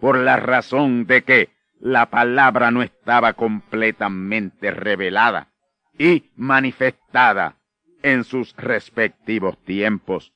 por 0.00 0.16
la 0.16 0.36
razón 0.36 1.06
de 1.06 1.24
que 1.24 1.50
la 1.80 2.10
palabra 2.10 2.70
no 2.70 2.82
estaba 2.82 3.32
completamente 3.32 4.70
revelada 4.70 5.48
y 5.98 6.30
manifestada 6.36 7.56
en 8.02 8.22
sus 8.22 8.54
respectivos 8.56 9.58
tiempos. 9.64 10.32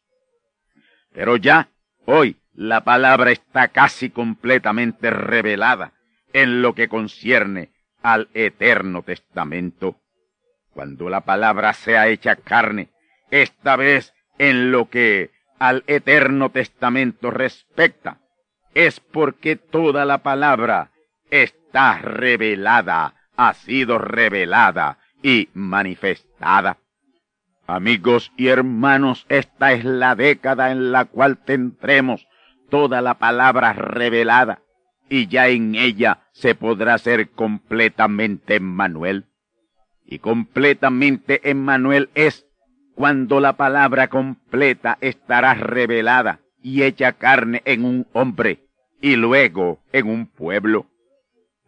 Pero 1.12 1.36
ya 1.36 1.68
hoy 2.06 2.36
la 2.58 2.82
palabra 2.82 3.30
está 3.30 3.68
casi 3.68 4.10
completamente 4.10 5.10
revelada 5.10 5.92
en 6.32 6.60
lo 6.60 6.74
que 6.74 6.88
concierne 6.88 7.70
al 8.02 8.30
eterno 8.34 9.02
testamento. 9.02 10.00
Cuando 10.72 11.08
la 11.08 11.20
palabra 11.20 11.72
sea 11.72 12.08
hecha 12.08 12.34
carne, 12.34 12.88
esta 13.30 13.76
vez 13.76 14.12
en 14.38 14.72
lo 14.72 14.90
que 14.90 15.30
al 15.60 15.84
eterno 15.86 16.50
testamento 16.50 17.30
respecta, 17.30 18.18
es 18.74 18.98
porque 18.98 19.54
toda 19.54 20.04
la 20.04 20.18
palabra 20.18 20.90
está 21.30 21.98
revelada, 21.98 23.14
ha 23.36 23.54
sido 23.54 23.98
revelada 23.98 24.98
y 25.22 25.48
manifestada. 25.54 26.78
Amigos 27.68 28.32
y 28.36 28.48
hermanos, 28.48 29.26
esta 29.28 29.70
es 29.70 29.84
la 29.84 30.16
década 30.16 30.72
en 30.72 30.90
la 30.90 31.04
cual 31.04 31.38
tendremos 31.38 32.26
toda 32.68 33.02
la 33.02 33.14
palabra 33.14 33.72
revelada 33.72 34.62
y 35.08 35.26
ya 35.26 35.48
en 35.48 35.74
ella 35.74 36.28
se 36.32 36.54
podrá 36.54 36.98
ser 36.98 37.30
completamente 37.30 38.56
Emmanuel. 38.56 39.26
Y 40.04 40.18
completamente 40.18 41.50
Emmanuel 41.50 42.10
es 42.14 42.46
cuando 42.94 43.40
la 43.40 43.56
palabra 43.56 44.08
completa 44.08 44.98
estará 45.00 45.54
revelada 45.54 46.40
y 46.62 46.82
hecha 46.82 47.12
carne 47.12 47.62
en 47.64 47.84
un 47.84 48.06
hombre 48.12 48.64
y 49.00 49.16
luego 49.16 49.80
en 49.92 50.08
un 50.08 50.26
pueblo. 50.26 50.86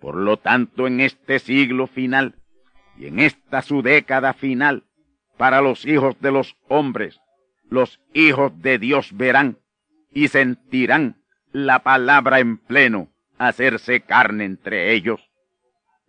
Por 0.00 0.16
lo 0.16 0.38
tanto, 0.38 0.86
en 0.86 1.00
este 1.00 1.38
siglo 1.38 1.86
final 1.86 2.34
y 2.96 3.06
en 3.06 3.20
esta 3.20 3.62
su 3.62 3.82
década 3.82 4.32
final, 4.32 4.84
para 5.36 5.60
los 5.60 5.86
hijos 5.86 6.20
de 6.20 6.32
los 6.32 6.56
hombres, 6.68 7.20
los 7.68 8.00
hijos 8.12 8.60
de 8.60 8.78
Dios 8.78 9.16
verán 9.16 9.58
y 10.12 10.28
sentirán 10.28 11.16
la 11.52 11.80
palabra 11.80 12.40
en 12.40 12.58
pleno 12.58 13.08
hacerse 13.38 14.00
carne 14.00 14.44
entre 14.44 14.92
ellos. 14.92 15.30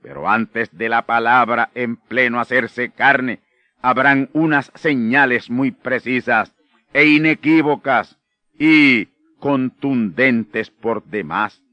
Pero 0.01 0.29
antes 0.29 0.75
de 0.75 0.89
la 0.89 1.05
palabra 1.05 1.71
en 1.75 1.95
pleno 1.95 2.39
hacerse 2.39 2.89
carne, 2.91 3.41
habrán 3.81 4.29
unas 4.33 4.71
señales 4.75 5.49
muy 5.49 5.71
precisas 5.71 6.53
e 6.93 7.05
inequívocas 7.05 8.17
y 8.57 9.07
contundentes 9.39 10.69
por 10.69 11.05
demás. 11.05 11.63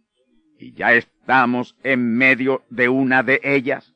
Y 0.59 0.73
ya 0.73 0.93
estamos 0.93 1.77
en 1.83 2.17
medio 2.17 2.65
de 2.71 2.89
una 2.89 3.23
de 3.23 3.41
ellas, 3.43 3.95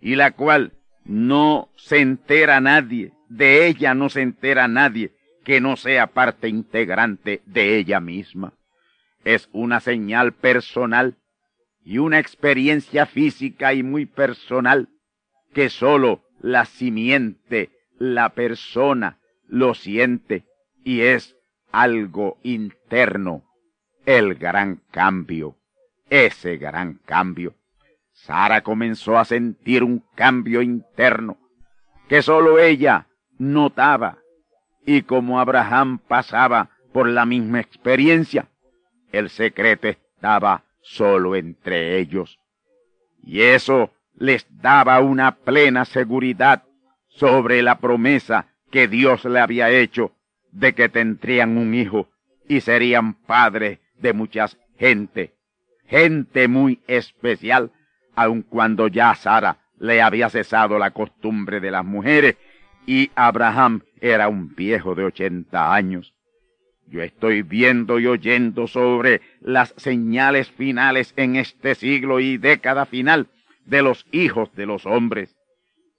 y 0.00 0.14
la 0.14 0.32
cual 0.32 0.72
no 1.04 1.68
se 1.76 2.00
entera 2.00 2.60
nadie, 2.60 3.12
de 3.28 3.66
ella 3.66 3.94
no 3.94 4.08
se 4.08 4.22
entera 4.22 4.68
nadie 4.68 5.17
que 5.48 5.62
no 5.62 5.78
sea 5.78 6.08
parte 6.08 6.46
integrante 6.50 7.40
de 7.46 7.78
ella 7.78 8.00
misma. 8.00 8.52
Es 9.24 9.48
una 9.50 9.80
señal 9.80 10.34
personal 10.34 11.16
y 11.82 11.96
una 11.96 12.18
experiencia 12.18 13.06
física 13.06 13.72
y 13.72 13.82
muy 13.82 14.04
personal 14.04 14.90
que 15.54 15.70
sólo 15.70 16.22
la 16.38 16.66
simiente, 16.66 17.70
la 17.96 18.34
persona, 18.34 19.20
lo 19.46 19.72
siente 19.72 20.44
y 20.84 21.00
es 21.00 21.34
algo 21.72 22.36
interno, 22.42 23.42
el 24.04 24.34
gran 24.34 24.82
cambio, 24.90 25.56
ese 26.10 26.58
gran 26.58 27.00
cambio. 27.06 27.54
Sara 28.12 28.60
comenzó 28.60 29.16
a 29.16 29.24
sentir 29.24 29.82
un 29.82 30.04
cambio 30.14 30.60
interno 30.60 31.38
que 32.06 32.20
sólo 32.20 32.58
ella 32.58 33.06
notaba 33.38 34.18
y 34.88 35.02
como 35.02 35.38
Abraham 35.38 35.98
pasaba 35.98 36.70
por 36.94 37.06
la 37.10 37.26
misma 37.26 37.60
experiencia, 37.60 38.48
el 39.12 39.28
secreto 39.28 39.86
estaba 39.86 40.64
solo 40.80 41.36
entre 41.36 41.98
ellos. 41.98 42.38
Y 43.22 43.42
eso 43.42 43.92
les 44.16 44.46
daba 44.62 45.00
una 45.00 45.36
plena 45.36 45.84
seguridad 45.84 46.62
sobre 47.08 47.60
la 47.60 47.80
promesa 47.80 48.46
que 48.70 48.88
Dios 48.88 49.26
le 49.26 49.40
había 49.40 49.68
hecho 49.68 50.12
de 50.52 50.74
que 50.74 50.88
tendrían 50.88 51.58
un 51.58 51.74
hijo 51.74 52.08
y 52.48 52.62
serían 52.62 53.12
padres 53.12 53.80
de 53.98 54.14
muchas 54.14 54.56
gente, 54.78 55.34
gente 55.84 56.48
muy 56.48 56.80
especial, 56.86 57.72
aun 58.14 58.40
cuando 58.40 58.88
ya 58.88 59.14
Sara 59.14 59.58
le 59.78 60.00
había 60.00 60.30
cesado 60.30 60.78
la 60.78 60.92
costumbre 60.92 61.60
de 61.60 61.72
las 61.72 61.84
mujeres 61.84 62.36
y 62.88 63.10
Abraham 63.16 63.82
era 64.00 64.28
un 64.28 64.54
viejo 64.54 64.94
de 64.94 65.04
ochenta 65.04 65.74
años. 65.74 66.14
Yo 66.86 67.02
estoy 67.02 67.42
viendo 67.42 67.98
y 67.98 68.06
oyendo 68.06 68.66
sobre 68.66 69.20
las 69.42 69.74
señales 69.76 70.50
finales 70.50 71.12
en 71.16 71.36
este 71.36 71.74
siglo 71.74 72.18
y 72.18 72.38
década 72.38 72.86
final 72.86 73.26
de 73.66 73.82
los 73.82 74.06
hijos 74.10 74.54
de 74.54 74.64
los 74.64 74.86
hombres. 74.86 75.36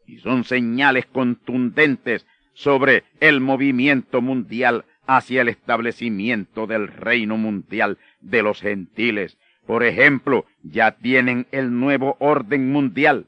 Y 0.08 0.18
son 0.18 0.44
señales 0.46 1.06
contundentes 1.06 2.26
sobre 2.54 3.04
el 3.20 3.40
movimiento 3.40 4.24
mundial 4.24 4.84
hacia 5.06 5.44
el 5.44 5.50
establecimiento 5.50 6.66
del 6.66 6.88
reino 6.88 7.38
mundial 7.38 8.00
de 8.20 8.42
los 8.42 8.62
gentiles. 8.62 9.38
Por 9.68 9.84
ejemplo, 9.84 10.48
ya 10.64 10.94
tienen 10.94 11.46
el 11.52 11.72
nuevo 11.72 12.18
orden 12.20 12.72
mundial 12.72 13.28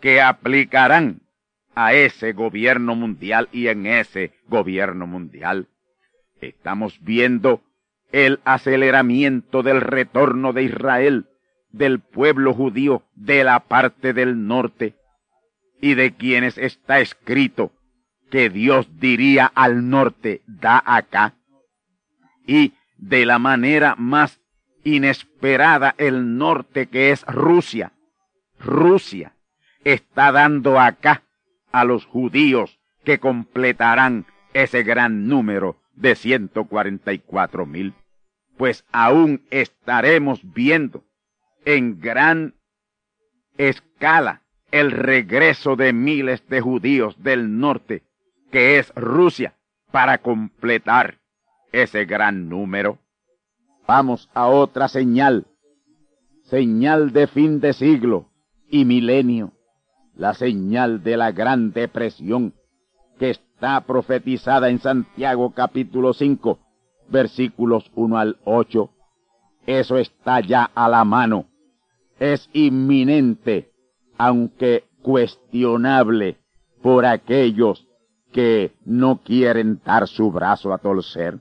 que 0.00 0.20
aplicarán 0.20 1.21
a 1.74 1.94
ese 1.94 2.32
gobierno 2.32 2.94
mundial 2.94 3.48
y 3.52 3.68
en 3.68 3.86
ese 3.86 4.32
gobierno 4.48 5.06
mundial. 5.06 5.68
Estamos 6.40 6.98
viendo 7.02 7.62
el 8.10 8.40
aceleramiento 8.44 9.62
del 9.62 9.80
retorno 9.80 10.52
de 10.52 10.64
Israel, 10.64 11.26
del 11.70 12.00
pueblo 12.00 12.52
judío 12.52 13.02
de 13.14 13.44
la 13.44 13.60
parte 13.60 14.12
del 14.12 14.46
norte, 14.46 14.94
y 15.80 15.94
de 15.94 16.14
quienes 16.14 16.58
está 16.58 17.00
escrito 17.00 17.72
que 18.30 18.50
Dios 18.50 18.88
diría 18.98 19.46
al 19.46 19.88
norte, 19.88 20.42
da 20.46 20.82
acá, 20.84 21.34
y 22.46 22.74
de 22.98 23.26
la 23.26 23.38
manera 23.38 23.94
más 23.96 24.40
inesperada 24.84 25.94
el 25.98 26.36
norte 26.36 26.86
que 26.86 27.10
es 27.10 27.24
Rusia, 27.26 27.92
Rusia 28.58 29.34
está 29.84 30.30
dando 30.32 30.78
acá 30.78 31.22
a 31.72 31.84
los 31.84 32.06
judíos 32.06 32.78
que 33.04 33.18
completarán 33.18 34.26
ese 34.52 34.82
gran 34.82 35.26
número 35.28 35.76
de 35.94 36.14
144 36.14 37.66
mil, 37.66 37.94
pues 38.56 38.84
aún 38.92 39.42
estaremos 39.50 40.40
viendo 40.54 41.04
en 41.64 42.00
gran 42.00 42.54
escala 43.56 44.42
el 44.70 44.90
regreso 44.90 45.76
de 45.76 45.92
miles 45.92 46.46
de 46.48 46.60
judíos 46.60 47.22
del 47.22 47.58
norte, 47.58 48.02
que 48.50 48.78
es 48.78 48.92
Rusia, 48.94 49.54
para 49.90 50.18
completar 50.18 51.20
ese 51.72 52.04
gran 52.04 52.48
número. 52.48 52.98
Vamos 53.86 54.30
a 54.32 54.46
otra 54.46 54.88
señal, 54.88 55.46
señal 56.44 57.12
de 57.12 57.26
fin 57.26 57.60
de 57.60 57.72
siglo 57.72 58.30
y 58.68 58.84
milenio 58.84 59.52
la 60.14 60.34
señal 60.34 61.02
de 61.02 61.16
la 61.16 61.32
gran 61.32 61.72
depresión 61.72 62.54
que 63.18 63.30
está 63.30 63.80
profetizada 63.82 64.68
en 64.68 64.78
Santiago 64.78 65.52
capítulo 65.52 66.12
5, 66.12 66.58
versículos 67.08 67.90
1 67.94 68.18
al 68.18 68.36
8. 68.44 68.90
Eso 69.66 69.96
está 69.96 70.40
ya 70.40 70.70
a 70.74 70.88
la 70.88 71.04
mano. 71.04 71.46
Es 72.18 72.48
inminente, 72.52 73.70
aunque 74.18 74.84
cuestionable 75.02 76.38
por 76.82 77.06
aquellos 77.06 77.86
que 78.32 78.72
no 78.84 79.20
quieren 79.22 79.80
dar 79.84 80.08
su 80.08 80.32
brazo 80.32 80.72
a 80.72 80.78
torcer. 80.78 81.40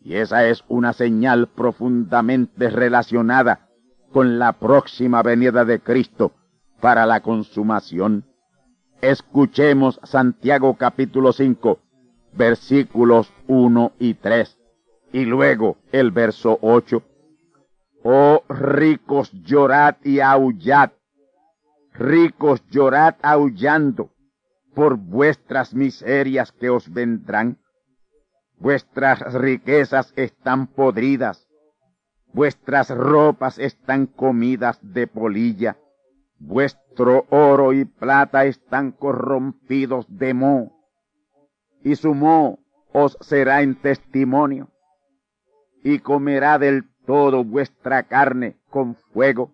Y 0.00 0.14
esa 0.14 0.46
es 0.46 0.64
una 0.68 0.92
señal 0.92 1.48
profundamente 1.48 2.70
relacionada 2.70 3.68
con 4.10 4.38
la 4.38 4.54
próxima 4.54 5.22
venida 5.22 5.64
de 5.64 5.80
Cristo, 5.80 6.32
para 6.82 7.06
la 7.06 7.20
consumación. 7.20 8.24
Escuchemos 9.00 10.00
Santiago 10.02 10.76
capítulo 10.76 11.32
5, 11.32 11.78
versículos 12.32 13.32
1 13.46 13.92
y 14.00 14.14
3, 14.14 14.58
y 15.12 15.24
luego 15.24 15.76
el 15.92 16.10
verso 16.10 16.58
8. 16.60 17.00
Oh 18.02 18.42
ricos, 18.48 19.30
llorad 19.44 19.94
y 20.02 20.18
aullad, 20.18 20.90
ricos, 21.94 22.60
llorad 22.68 23.14
aullando 23.22 24.10
por 24.74 24.96
vuestras 24.96 25.74
miserias 25.74 26.50
que 26.50 26.68
os 26.68 26.92
vendrán. 26.92 27.58
Vuestras 28.58 29.20
riquezas 29.34 30.12
están 30.16 30.66
podridas, 30.66 31.46
vuestras 32.32 32.90
ropas 32.90 33.60
están 33.60 34.06
comidas 34.06 34.80
de 34.82 35.06
polilla 35.06 35.76
Vuestro 36.44 37.24
oro 37.30 37.72
y 37.72 37.84
plata 37.84 38.46
están 38.46 38.90
corrompidos 38.90 40.06
de 40.08 40.34
mo, 40.34 40.72
y 41.84 41.94
su 41.94 42.14
mo 42.14 42.58
os 42.92 43.16
será 43.20 43.62
en 43.62 43.80
testimonio, 43.80 44.68
y 45.84 46.00
comerá 46.00 46.58
del 46.58 46.90
todo 47.06 47.44
vuestra 47.44 48.02
carne 48.02 48.56
con 48.70 48.96
fuego. 48.96 49.52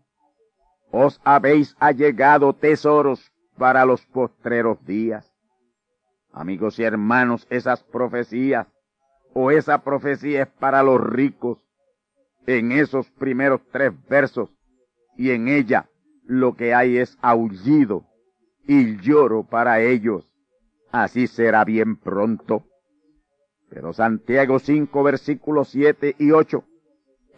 Os 0.91 1.21
habéis 1.25 1.77
allegado 1.79 2.55
tesoros 2.55 3.33
para 3.59 3.85
los 3.85 4.07
postreros 4.07 4.83
días. 4.87 5.31
Amigos 6.33 6.79
y 6.79 6.85
hermanos, 6.85 7.47
esas 7.51 7.85
profecías, 7.85 8.67
o 9.35 9.51
esa 9.51 9.85
profecía 9.85 10.45
es 10.45 10.49
para 10.49 10.83
los 10.83 10.99
ricos, 11.03 11.59
en 12.47 12.73
esos 12.73 13.11
primeros 13.11 13.61
tres 13.71 13.93
versos, 14.09 14.51
y 15.19 15.33
en 15.33 15.49
ella 15.49 15.87
lo 16.29 16.55
que 16.55 16.75
hay 16.75 16.99
es 16.99 17.17
aullido 17.23 18.05
y 18.67 18.99
lloro 18.99 19.45
para 19.45 19.81
ellos. 19.81 20.31
Así 20.93 21.27
será 21.27 21.65
bien 21.65 21.97
pronto. 21.97 22.65
Pero 23.71 23.95
Santiago 23.95 24.59
5 24.59 25.03
versículos 25.03 25.71
7 25.71 26.17
y 26.19 26.33
8 26.33 26.65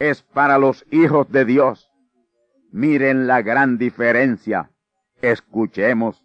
es 0.00 0.22
para 0.22 0.58
los 0.58 0.84
hijos 0.90 1.30
de 1.30 1.44
Dios. 1.44 1.88
Miren 2.72 3.28
la 3.28 3.42
gran 3.42 3.78
diferencia. 3.78 4.72
Escuchemos. 5.22 6.24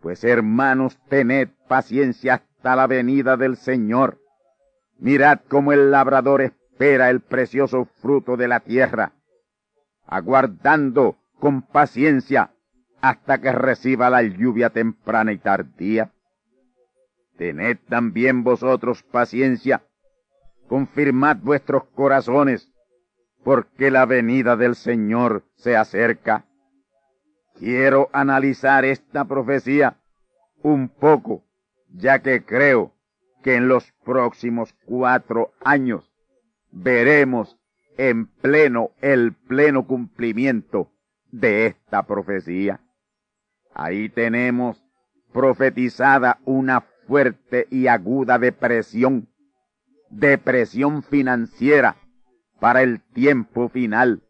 Pues 0.00 0.24
hermanos, 0.24 0.98
tened 1.10 1.50
paciencia 1.68 2.34
hasta 2.34 2.74
la 2.74 2.86
venida 2.86 3.36
del 3.36 3.58
Señor. 3.58 4.18
Mirad 4.98 5.40
cómo 5.46 5.72
el 5.72 5.90
labrador 5.90 6.40
espera 6.40 7.10
el 7.10 7.20
precioso 7.20 7.84
fruto 8.00 8.38
de 8.38 8.48
la 8.48 8.60
tierra, 8.60 9.12
aguardando 10.06 11.18
con 11.38 11.62
paciencia 11.62 12.52
hasta 13.00 13.40
que 13.40 13.52
reciba 13.52 14.10
la 14.10 14.22
lluvia 14.22 14.70
temprana 14.70 15.32
y 15.32 15.38
tardía. 15.38 16.12
Tened 17.36 17.78
también 17.88 18.42
vosotros 18.42 19.02
paciencia, 19.02 19.84
confirmad 20.68 21.36
vuestros 21.36 21.84
corazones, 21.94 22.72
porque 23.44 23.90
la 23.90 24.06
venida 24.06 24.56
del 24.56 24.74
Señor 24.74 25.44
se 25.54 25.76
acerca. 25.76 26.46
Quiero 27.58 28.08
analizar 28.12 28.84
esta 28.84 29.24
profecía 29.24 29.98
un 30.62 30.88
poco, 30.88 31.44
ya 31.88 32.20
que 32.20 32.44
creo 32.44 32.92
que 33.42 33.54
en 33.54 33.68
los 33.68 33.92
próximos 34.04 34.74
cuatro 34.84 35.52
años 35.62 36.12
veremos 36.72 37.56
en 37.96 38.26
pleno 38.26 38.90
el 39.00 39.34
pleno 39.34 39.86
cumplimiento 39.86 40.90
de 41.30 41.66
esta 41.66 42.06
profecía. 42.06 42.80
Ahí 43.74 44.08
tenemos 44.08 44.82
profetizada 45.32 46.38
una 46.44 46.80
fuerte 47.06 47.66
y 47.70 47.88
aguda 47.88 48.38
depresión, 48.38 49.28
depresión 50.08 51.02
financiera 51.02 51.96
para 52.58 52.82
el 52.82 53.02
tiempo 53.12 53.68
final 53.68 54.22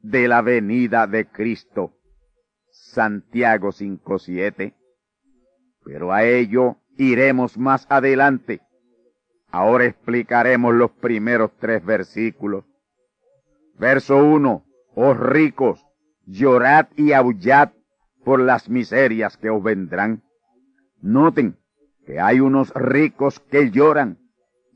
de 0.00 0.28
la 0.28 0.42
venida 0.42 1.06
de 1.06 1.26
Cristo. 1.26 1.92
Santiago 2.70 3.68
5.7. 3.68 4.74
Pero 5.84 6.12
a 6.12 6.24
ello 6.24 6.76
iremos 6.96 7.58
más 7.58 7.86
adelante. 7.88 8.60
Ahora 9.48 9.84
explicaremos 9.84 10.74
los 10.74 10.90
primeros 10.90 11.52
tres 11.58 11.84
versículos. 11.84 12.64
Verso 13.78 14.16
1. 14.16 14.64
Oh 14.96 15.14
ricos, 15.14 15.84
llorad 16.26 16.88
y 16.96 17.12
aullad 17.12 17.70
por 18.24 18.40
las 18.40 18.68
miserias 18.68 19.36
que 19.36 19.50
os 19.50 19.62
vendrán. 19.62 20.22
Noten 21.00 21.56
que 22.06 22.20
hay 22.20 22.40
unos 22.40 22.72
ricos 22.74 23.40
que 23.40 23.70
lloran 23.70 24.18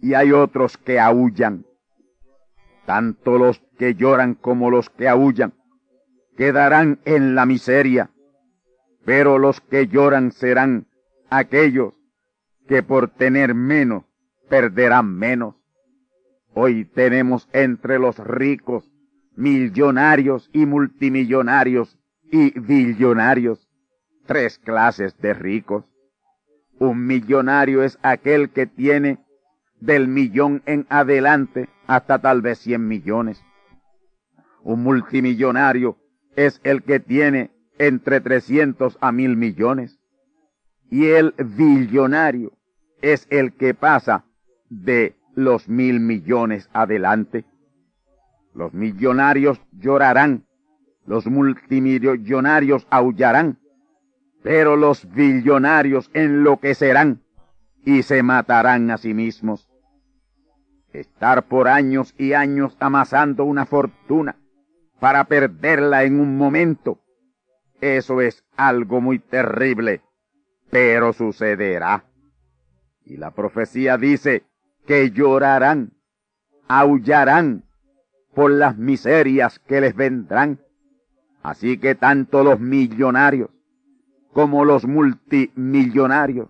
y 0.01 0.15
hay 0.15 0.33
otros 0.33 0.77
que 0.77 1.01
aullan. 1.01 1.65
Tanto 2.87 3.39
los 3.39 3.61
que 3.79 3.95
lloran 3.95 4.35
como 4.35 4.71
los 4.71 4.91
que 4.91 5.09
aullan 5.09 5.55
quedarán 6.37 7.01
en 7.05 7.35
la 7.35 7.47
miseria, 7.47 8.11
pero 9.05 9.39
los 9.39 9.61
que 9.61 9.89
lloran 9.89 10.33
serán 10.33 10.87
aquellos 11.31 11.95
que 12.69 12.83
por 12.83 13.09
tener 13.09 13.55
menos 13.55 14.05
perderán 14.49 15.15
menos. 15.15 15.57
Hoy 16.55 16.85
tenemos 16.85 17.49
entre 17.53 17.99
los 17.99 18.19
ricos, 18.19 18.91
millonarios 19.39 20.51
y 20.53 20.67
multimillonarios 20.67 21.97
y 22.29 22.59
billonarios 22.59 23.69
tres 24.27 24.59
clases 24.59 25.17
de 25.21 25.33
ricos. 25.33 25.85
Un 26.81 27.07
millonario 27.07 27.85
es 27.85 28.01
aquel 28.03 28.51
que 28.51 28.67
tiene 28.67 29.19
del 29.81 30.09
millón 30.09 30.63
en 30.67 30.87
adelante 30.89 31.69
hasta 31.87 32.19
tal 32.19 32.43
vez 32.43 32.59
cien 32.59 32.89
millones. 32.89 33.45
Un 34.65 34.83
multimillonario 34.83 35.99
es 36.35 36.61
el 36.65 36.83
que 36.83 36.99
tiene 36.99 37.53
entre 37.79 38.21
trescientos 38.21 38.99
a 39.01 39.13
mil 39.13 39.37
millones. 39.37 40.01
Y 40.91 41.07
el 41.07 41.33
billonario 41.39 42.59
es 43.03 43.29
el 43.31 43.53
que 43.53 43.73
pasa 43.73 44.25
de 44.69 45.15
los 45.37 45.69
mil 45.69 46.01
millones 46.01 46.69
adelante. 46.73 47.45
Los 48.59 48.75
millonarios 48.75 49.63
llorarán, 49.71 50.45
los 51.07 51.29
multimillonarios 51.29 52.89
aullarán, 52.91 53.61
pero 54.43 54.75
los 54.75 55.09
billonarios 55.13 56.11
enloquecerán 56.13 57.23
y 57.85 58.03
se 58.03 58.25
matarán 58.25 58.91
a 58.91 58.99
sí 58.99 59.15
mismos. 59.15 59.71
Estar 60.93 61.47
por 61.47 61.69
años 61.69 62.17
y 62.19 62.33
años 62.33 62.77
amasando 62.81 63.45
una 63.45 63.65
fortuna 63.65 64.35
para 64.99 65.23
perderla 65.23 66.03
en 66.03 66.19
un 66.19 66.37
momento, 66.37 66.99
eso 67.81 68.21
es 68.21 68.45
algo 68.57 69.01
muy 69.01 69.21
terrible, 69.21 70.03
pero 70.69 71.13
sucederá. 71.13 72.07
Y 73.05 73.19
la 73.19 73.31
profecía 73.31 73.97
dice 73.99 74.43
que 74.85 75.13
llorarán, 75.13 75.93
aullarán 76.67 77.68
por 78.39 78.53
las 78.53 78.79
miserias 78.79 79.59
que 79.59 79.81
les 79.81 79.97
vendrán. 79.97 80.61
Así 81.43 81.77
que 81.77 81.97
tanto 81.97 82.45
los 82.45 82.61
millonarios 82.61 83.51
como 84.33 84.65
los 84.65 84.87
multimillonarios, 84.87 86.49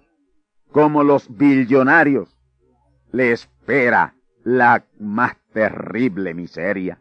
como 0.71 1.03
los 1.03 1.35
billonarios, 1.35 2.37
le 3.11 3.33
espera 3.33 4.15
la 4.45 4.85
más 4.99 5.39
terrible 5.55 6.35
miseria. 6.35 7.01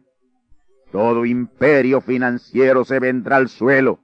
Todo 0.94 1.26
imperio 1.26 2.00
financiero 2.00 2.86
se 2.86 3.02
vendrá 3.02 3.36
al 3.36 3.50
suelo 3.50 4.00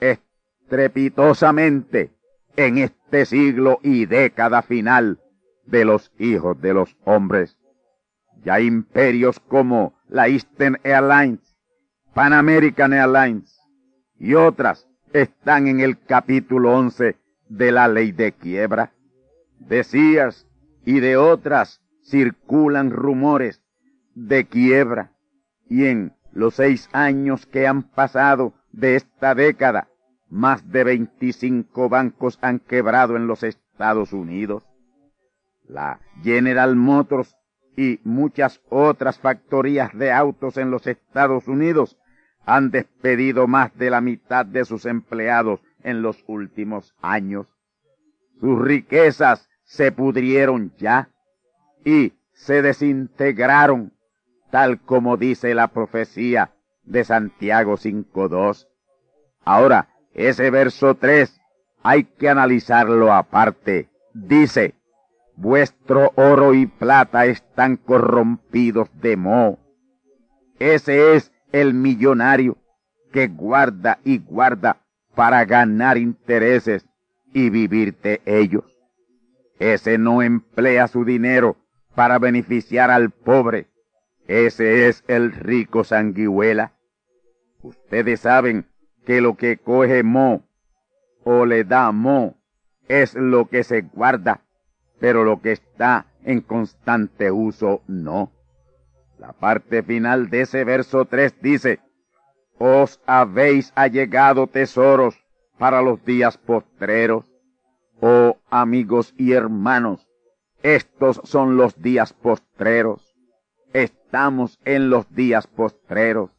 estrepitosamente 0.00 2.10
en 2.56 2.78
este 2.78 3.26
siglo 3.26 3.78
y 3.84 4.06
década 4.06 4.62
final 4.62 5.20
de 5.66 5.84
los 5.84 6.10
hijos 6.18 6.60
de 6.60 6.74
los 6.74 6.96
hombres. 7.04 7.56
Ya 8.44 8.60
imperios 8.60 9.40
como 9.40 9.94
la 10.08 10.28
Eastern 10.28 10.78
Airlines, 10.84 11.56
Pan 12.12 12.32
American 12.32 12.92
Airlines 12.92 13.58
y 14.18 14.34
otras 14.34 14.86
están 15.12 15.66
en 15.66 15.80
el 15.80 15.98
capítulo 15.98 16.76
11 16.76 17.16
de 17.48 17.72
la 17.72 17.88
ley 17.88 18.12
de 18.12 18.32
quiebra. 18.32 18.92
Decías 19.58 20.46
y 20.84 21.00
de 21.00 21.16
otras 21.16 21.80
circulan 22.02 22.90
rumores 22.90 23.62
de 24.14 24.46
quiebra 24.46 25.12
y 25.68 25.86
en 25.86 26.12
los 26.32 26.56
seis 26.56 26.88
años 26.92 27.46
que 27.46 27.66
han 27.66 27.82
pasado 27.82 28.54
de 28.72 28.96
esta 28.96 29.34
década, 29.34 29.88
más 30.28 30.70
de 30.70 30.84
25 30.84 31.88
bancos 31.88 32.38
han 32.42 32.58
quebrado 32.58 33.16
en 33.16 33.26
los 33.26 33.42
Estados 33.42 34.12
Unidos. 34.12 34.64
La 35.66 36.00
General 36.22 36.76
Motors 36.76 37.34
y 37.76 38.00
muchas 38.04 38.60
otras 38.68 39.18
factorías 39.18 39.96
de 39.96 40.12
autos 40.12 40.56
en 40.56 40.70
los 40.70 40.86
Estados 40.86 41.48
Unidos 41.48 41.98
han 42.46 42.70
despedido 42.70 43.46
más 43.46 43.76
de 43.76 43.90
la 43.90 44.00
mitad 44.00 44.46
de 44.46 44.64
sus 44.64 44.86
empleados 44.86 45.60
en 45.82 46.02
los 46.02 46.22
últimos 46.26 46.94
años. 47.00 47.46
Sus 48.40 48.60
riquezas 48.60 49.48
se 49.64 49.92
pudrieron 49.92 50.72
ya 50.76 51.08
y 51.84 52.12
se 52.32 52.62
desintegraron, 52.62 53.92
tal 54.50 54.80
como 54.80 55.16
dice 55.16 55.54
la 55.54 55.68
profecía 55.68 56.52
de 56.84 57.04
Santiago 57.04 57.76
5.2. 57.76 58.68
Ahora, 59.44 59.88
ese 60.12 60.50
verso 60.50 60.94
3 60.94 61.40
hay 61.82 62.04
que 62.04 62.28
analizarlo 62.28 63.12
aparte. 63.12 63.88
Dice, 64.12 64.74
vuestro 65.36 66.12
oro 66.16 66.54
y 66.54 66.66
plata 66.66 67.26
están 67.26 67.76
corrompidos 67.76 68.88
de 69.00 69.16
moho. 69.16 69.58
Ese 70.58 71.14
es 71.14 71.32
el 71.52 71.74
millonario 71.74 72.56
que 73.12 73.28
guarda 73.28 73.98
y 74.04 74.18
guarda 74.18 74.78
para 75.14 75.44
ganar 75.44 75.98
intereses 75.98 76.86
y 77.32 77.50
vivir 77.50 77.96
de 78.00 78.20
ellos. 78.24 78.64
Ese 79.58 79.98
no 79.98 80.22
emplea 80.22 80.88
su 80.88 81.04
dinero 81.04 81.56
para 81.94 82.18
beneficiar 82.18 82.90
al 82.90 83.10
pobre. 83.10 83.68
Ese 84.26 84.88
es 84.88 85.04
el 85.06 85.32
rico 85.32 85.84
sanguijuela. 85.84 86.72
Ustedes 87.62 88.20
saben 88.20 88.66
que 89.06 89.20
lo 89.20 89.36
que 89.36 89.58
coge 89.58 90.02
mo 90.02 90.44
o 91.24 91.46
le 91.46 91.64
da 91.64 91.92
mo 91.92 92.36
es 92.88 93.14
lo 93.14 93.48
que 93.48 93.64
se 93.64 93.82
guarda, 93.82 94.43
pero 95.04 95.22
lo 95.22 95.42
que 95.42 95.52
está 95.52 96.06
en 96.24 96.40
constante 96.40 97.30
uso 97.30 97.82
no. 97.86 98.32
La 99.18 99.34
parte 99.34 99.82
final 99.82 100.30
de 100.30 100.40
ese 100.40 100.64
verso 100.64 101.04
3 101.04 101.42
dice, 101.42 101.80
os 102.56 103.02
habéis 103.04 103.70
allegado 103.74 104.46
tesoros 104.46 105.22
para 105.58 105.82
los 105.82 106.02
días 106.06 106.38
postreros. 106.38 107.30
Oh 108.00 108.38
amigos 108.48 109.12
y 109.18 109.32
hermanos, 109.32 110.08
estos 110.62 111.20
son 111.24 111.58
los 111.58 111.82
días 111.82 112.14
postreros. 112.14 113.14
Estamos 113.74 114.58
en 114.64 114.88
los 114.88 115.14
días 115.14 115.46
postreros. 115.46 116.30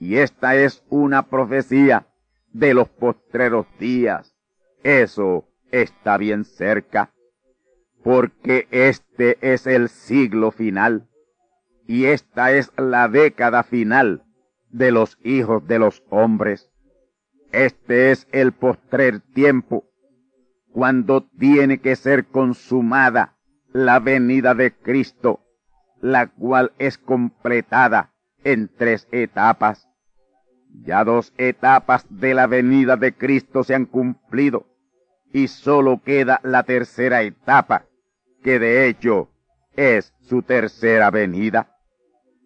Y 0.00 0.16
esta 0.16 0.56
es 0.56 0.82
una 0.88 1.24
profecía 1.24 2.06
de 2.54 2.72
los 2.72 2.88
postreros 2.88 3.66
días. 3.78 4.34
Eso 4.82 5.46
está 5.70 6.16
bien 6.16 6.46
cerca, 6.46 7.12
porque 8.02 8.66
este 8.70 9.38
es 9.40 9.66
el 9.66 9.88
siglo 9.88 10.50
final 10.50 11.08
y 11.86 12.06
esta 12.06 12.52
es 12.52 12.72
la 12.76 13.08
década 13.08 13.62
final 13.62 14.24
de 14.70 14.90
los 14.90 15.18
hijos 15.22 15.66
de 15.66 15.78
los 15.78 16.02
hombres. 16.10 16.70
Este 17.52 18.10
es 18.10 18.26
el 18.32 18.52
postrer 18.52 19.20
tiempo, 19.20 19.84
cuando 20.72 21.28
tiene 21.38 21.78
que 21.78 21.96
ser 21.96 22.26
consumada 22.26 23.36
la 23.72 24.00
venida 24.00 24.54
de 24.54 24.72
Cristo, 24.72 25.40
la 26.00 26.28
cual 26.28 26.72
es 26.78 26.98
completada 26.98 28.12
en 28.42 28.68
tres 28.68 29.06
etapas. 29.12 29.88
Ya 30.84 31.04
dos 31.04 31.34
etapas 31.36 32.06
de 32.08 32.32
la 32.32 32.46
venida 32.46 32.96
de 32.96 33.12
Cristo 33.14 33.62
se 33.62 33.74
han 33.74 33.84
cumplido 33.84 34.66
y 35.32 35.48
solo 35.48 36.00
queda 36.02 36.40
la 36.42 36.62
tercera 36.62 37.22
etapa, 37.22 37.86
que 38.42 38.58
de 38.58 38.86
hecho 38.86 39.30
es 39.74 40.12
su 40.20 40.42
tercera 40.42 41.10
venida. 41.10 41.76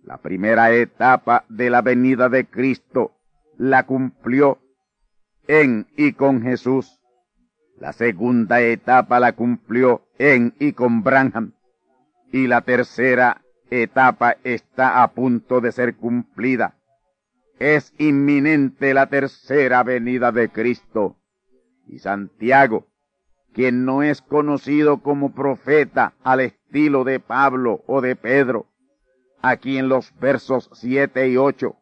La 0.03 0.19
primera 0.19 0.73
etapa 0.73 1.45
de 1.49 1.71
la 1.71 1.83
venida 1.83 2.29
de 2.29 2.47
Cristo 2.47 3.13
la 3.59 3.85
cumplió 3.85 4.59
en 5.49 5.87
y 5.97 6.13
con 6.13 6.43
Jesús. 6.43 7.01
La 7.79 7.93
segunda 7.93 8.61
etapa 8.61 9.21
la 9.21 9.33
cumplió 9.33 10.07
en 10.19 10.55
y 10.59 10.73
con 10.73 11.03
Branham. 11.03 11.53
Y 12.33 12.47
la 12.47 12.63
tercera 12.63 13.43
etapa 13.71 14.37
está 14.45 15.03
a 15.03 15.13
punto 15.13 15.61
de 15.61 15.73
ser 15.73 15.97
cumplida 15.97 16.77
es 17.59 17.95
inminente 17.99 18.93
la 18.93 19.07
tercera 19.07 19.83
venida 19.83 20.33
de 20.33 20.51
Cristo. 20.51 21.17
Y 21.87 21.99
Santiago, 21.99 22.87
quien 23.57 23.87
no 23.87 24.03
es 24.03 24.21
conocido 24.21 24.99
como 24.99 25.35
profeta 25.35 26.13
al 26.23 26.41
estilo 26.41 27.05
de 27.05 27.21
Pablo 27.21 27.83
o 27.87 28.03
de 28.03 28.15
Pedro, 28.15 28.67
aquí 29.41 29.79
en 29.79 29.89
los 29.89 30.13
versos 30.21 30.69
siete 30.75 31.31
y 31.31 31.39
ocho, 31.39 31.77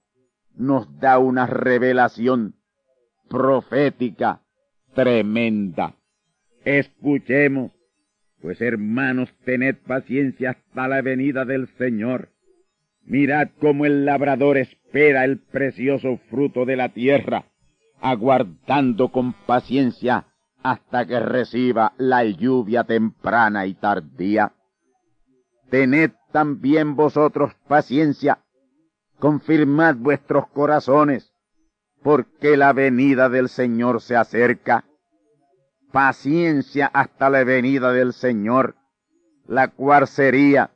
nos 0.54 1.00
da 1.00 1.18
una 1.18 1.48
revelación 1.48 2.54
profética 3.28 4.42
tremenda. 4.94 5.96
Escuchemos 6.64 7.72
Pues 8.40 8.60
hermanos, 8.60 9.34
tened 9.44 9.74
paciencia 9.84 10.50
hasta 10.50 10.86
la 10.86 11.02
venida 11.02 11.44
del 11.44 11.66
Señor. 11.76 12.28
Mirad 13.02 13.48
cómo 13.58 13.84
el 13.84 14.04
labrador 14.04 14.58
espera 14.58 15.24
el 15.24 15.40
precioso 15.40 16.20
fruto 16.30 16.66
de 16.66 16.76
la 16.76 16.90
tierra, 16.90 17.46
aguardando 18.00 19.10
con 19.10 19.32
paciencia 19.32 20.26
hasta 20.64 21.04
que 21.04 21.20
reciba 21.20 21.92
la 21.98 22.24
lluvia 22.24 22.84
temprana 22.84 23.66
y 23.66 23.74
tardía. 23.74 24.54
Tened 25.70 26.12
también 26.32 26.96
vosotros 26.96 27.52
paciencia, 27.68 28.38
confirmad 29.18 29.96
vuestros 29.96 30.48
corazones, 30.48 31.34
porque 32.02 32.56
la 32.56 32.72
venida 32.72 33.28
del 33.28 33.50
Señor 33.50 34.00
se 34.00 34.16
acerca. 34.16 34.86
Paciencia 35.92 36.86
hasta 36.86 37.28
la 37.28 37.44
venida 37.44 37.92
del 37.92 38.14
Señor, 38.14 38.74
la 39.46 39.68
cual 39.68 40.06
sería 40.06 40.70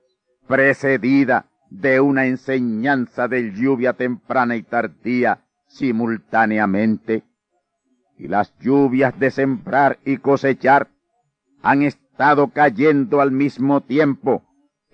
precedida 0.46 1.46
de 1.70 2.01
una 2.01 2.27
enseñanza 2.27 3.27
de 3.27 3.53
lluvia 3.53 3.94
temprana 3.94 4.55
y 4.55 4.62
tardía 4.62 5.46
simultáneamente. 5.66 7.28
Y 8.19 8.27
las 8.27 8.53
lluvias 8.59 9.17
de 9.19 9.31
sembrar 9.31 10.01
y 10.05 10.17
cosechar 10.17 10.89
han 11.63 11.83
estado 11.83 12.49
cayendo 12.49 13.21
al 13.21 13.31
mismo 13.31 13.81
tiempo 13.81 14.43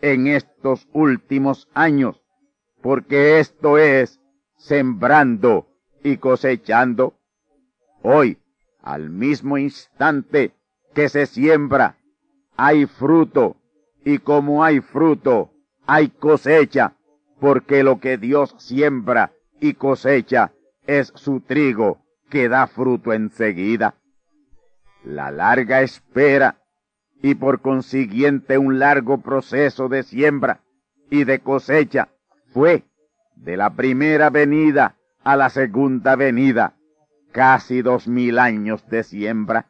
en 0.03 0.27
estos 0.27 0.87
últimos 0.93 1.67
años, 1.73 2.23
porque 2.83 3.41
esto 3.41 3.79
es 3.79 4.21
sembrando 4.59 5.67
y 6.03 6.19
cosechando. 6.19 7.15
Hoy, 8.03 8.39
al 8.83 9.09
mismo 9.09 9.57
instante 9.57 10.53
que 10.93 11.09
se 11.09 11.25
siembra, 11.25 11.97
hay 12.59 12.85
fruto, 12.85 13.57
y 14.05 14.19
como 14.19 14.63
hay 14.63 14.81
fruto, 14.81 15.51
hay 15.87 16.09
cosecha, 16.11 16.95
porque 17.41 17.83
lo 17.83 18.01
que 18.01 18.19
Dios 18.19 18.55
siembra 18.59 19.33
y 19.61 19.75
cosecha 19.75 20.53
es 20.87 21.11
su 21.17 21.41
trigo 21.41 22.04
que 22.35 22.49
da 22.49 22.67
fruto 22.67 23.13
enseguida. 23.13 23.95
La 25.05 25.31
larga 25.31 25.83
espera 25.83 26.57
y 27.23 27.37
por 27.37 27.61
consiguiente 27.61 28.59
un 28.59 28.81
largo 28.81 29.19
proceso 29.19 29.89
de 29.89 30.03
siembra 30.03 30.59
y 31.11 31.23
de 31.23 31.39
cosecha 31.39 32.09
fue 32.53 32.83
de 33.37 33.57
la 33.57 33.71
primera 33.77 34.31
venida 34.31 34.97
a 35.23 35.37
la 35.37 35.49
segunda 35.49 36.17
venida, 36.17 36.75
casi 37.31 37.83
dos 37.83 38.09
mil 38.09 38.41
años 38.41 38.85
de 38.89 39.05
siembra. 39.05 39.67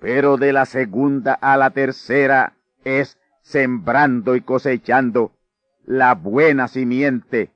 Pero 0.00 0.38
de 0.38 0.52
la 0.52 0.66
segunda 0.66 1.34
a 1.34 1.56
la 1.56 1.70
tercera 1.70 2.54
es 2.82 3.20
sembrando 3.42 4.34
y 4.34 4.40
cosechando 4.40 5.30
la 5.84 6.16
buena 6.16 6.66
simiente, 6.66 7.52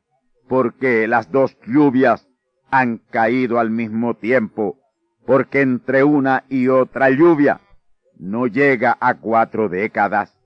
porque 0.46 1.08
las 1.08 1.32
dos 1.32 1.58
lluvias 1.66 2.25
han 2.70 2.98
caído 3.10 3.58
al 3.58 3.70
mismo 3.70 4.14
tiempo, 4.14 4.78
porque 5.26 5.60
entre 5.60 6.04
una 6.04 6.44
y 6.48 6.68
otra 6.68 7.10
lluvia 7.10 7.60
no 8.18 8.46
llega 8.46 8.96
a 9.00 9.14
cuatro 9.14 9.68
décadas. 9.68 10.38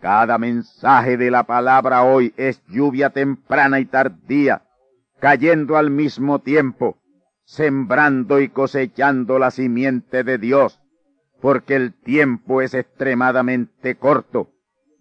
Cada 0.00 0.38
mensaje 0.38 1.16
de 1.16 1.30
la 1.30 1.44
palabra 1.44 2.02
hoy 2.02 2.34
es 2.36 2.62
lluvia 2.66 3.10
temprana 3.10 3.80
y 3.80 3.84
tardía, 3.84 4.62
cayendo 5.20 5.76
al 5.76 5.90
mismo 5.90 6.40
tiempo, 6.40 6.98
sembrando 7.44 8.40
y 8.40 8.48
cosechando 8.48 9.38
la 9.38 9.50
simiente 9.50 10.24
de 10.24 10.38
Dios, 10.38 10.80
porque 11.40 11.76
el 11.76 11.92
tiempo 11.92 12.62
es 12.62 12.74
extremadamente 12.74 13.96
corto 13.96 14.52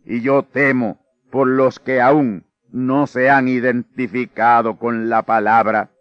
y 0.05 0.21
yo 0.21 0.43
temo 0.43 0.99
por 1.31 1.47
los 1.47 1.79
que 1.79 2.01
aún 2.01 2.45
no 2.71 3.07
se 3.07 3.29
han 3.29 3.47
identificado 3.47 4.77
con 4.77 5.09
la 5.09 5.23
palabra. 5.23 5.91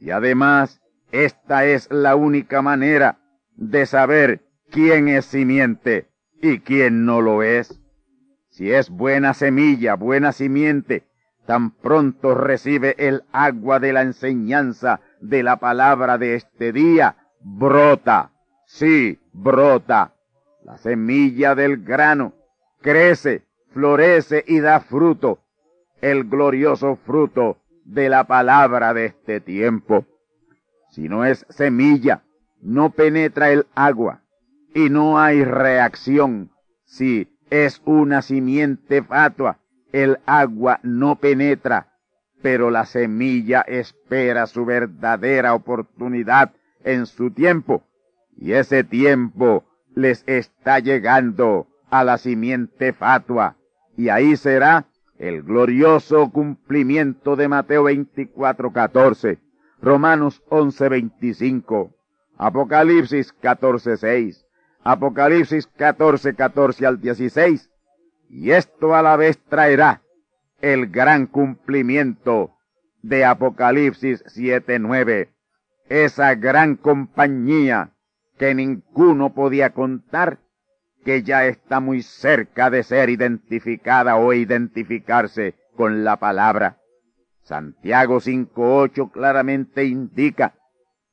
Y 0.00 0.10
además, 0.10 0.80
esta 1.12 1.66
es 1.66 1.88
la 1.90 2.16
única 2.16 2.62
manera 2.62 3.18
de 3.56 3.84
saber 3.84 4.40
quién 4.70 5.08
es 5.08 5.26
simiente 5.26 6.08
y 6.40 6.60
quién 6.60 7.04
no 7.04 7.20
lo 7.20 7.42
es. 7.42 7.78
Si 8.48 8.72
es 8.72 8.88
buena 8.88 9.34
semilla, 9.34 9.94
buena 9.94 10.32
simiente, 10.32 11.04
tan 11.46 11.72
pronto 11.72 12.34
recibe 12.34 12.94
el 12.98 13.24
agua 13.30 13.78
de 13.78 13.92
la 13.92 14.00
enseñanza 14.00 15.00
de 15.20 15.42
la 15.42 15.56
palabra 15.56 16.16
de 16.16 16.34
este 16.34 16.72
día, 16.72 17.16
brota, 17.40 18.32
sí, 18.64 19.20
brota. 19.34 20.14
La 20.64 20.78
semilla 20.78 21.54
del 21.54 21.84
grano 21.84 22.32
crece, 22.80 23.44
florece 23.72 24.44
y 24.46 24.60
da 24.60 24.80
fruto, 24.80 25.40
el 26.00 26.24
glorioso 26.24 26.96
fruto 26.96 27.58
de 27.84 28.08
la 28.08 28.24
palabra 28.24 28.94
de 28.94 29.06
este 29.06 29.40
tiempo. 29.40 30.06
Si 30.90 31.08
no 31.08 31.24
es 31.24 31.46
semilla, 31.48 32.22
no 32.60 32.90
penetra 32.90 33.50
el 33.50 33.66
agua 33.74 34.22
y 34.74 34.90
no 34.90 35.18
hay 35.18 35.44
reacción. 35.44 36.50
Si 36.84 37.28
es 37.50 37.82
una 37.84 38.22
simiente 38.22 39.02
fatua, 39.02 39.58
el 39.92 40.18
agua 40.26 40.80
no 40.82 41.16
penetra, 41.16 41.88
pero 42.42 42.70
la 42.70 42.86
semilla 42.86 43.62
espera 43.62 44.46
su 44.46 44.64
verdadera 44.64 45.54
oportunidad 45.54 46.52
en 46.84 47.06
su 47.06 47.30
tiempo, 47.30 47.82
y 48.36 48.52
ese 48.52 48.84
tiempo 48.84 49.64
les 49.94 50.24
está 50.26 50.78
llegando 50.78 51.66
a 51.90 52.04
la 52.04 52.18
simiente 52.18 52.92
fatua, 52.92 53.56
y 53.96 54.08
ahí 54.08 54.36
será 54.36 54.86
el 55.20 55.42
glorioso 55.42 56.30
cumplimiento 56.30 57.36
de 57.36 57.46
Mateo 57.46 57.84
24, 57.84 58.72
14, 58.72 59.38
Romanos 59.82 60.42
11, 60.48 60.88
25, 60.88 61.94
Apocalipsis 62.38 63.30
14, 63.34 63.98
6, 63.98 64.46
Apocalipsis 64.82 65.66
14, 65.76 66.34
14 66.34 66.86
al 66.86 67.00
16, 67.02 67.70
y 68.30 68.52
esto 68.52 68.94
a 68.94 69.02
la 69.02 69.16
vez 69.16 69.38
traerá 69.46 70.00
el 70.62 70.86
gran 70.86 71.26
cumplimiento 71.26 72.52
de 73.02 73.26
Apocalipsis 73.26 74.24
7, 74.26 74.78
9, 74.78 75.28
esa 75.90 76.34
gran 76.34 76.76
compañía 76.76 77.90
que 78.38 78.54
ninguno 78.54 79.34
podía 79.34 79.74
contar 79.74 80.38
que 81.04 81.22
ya 81.22 81.46
está 81.46 81.80
muy 81.80 82.02
cerca 82.02 82.70
de 82.70 82.82
ser 82.82 83.10
identificada 83.10 84.16
o 84.16 84.32
identificarse 84.32 85.54
con 85.76 86.04
la 86.04 86.16
palabra. 86.16 86.78
Santiago 87.42 88.20
5.8 88.20 89.10
claramente 89.10 89.84
indica 89.84 90.54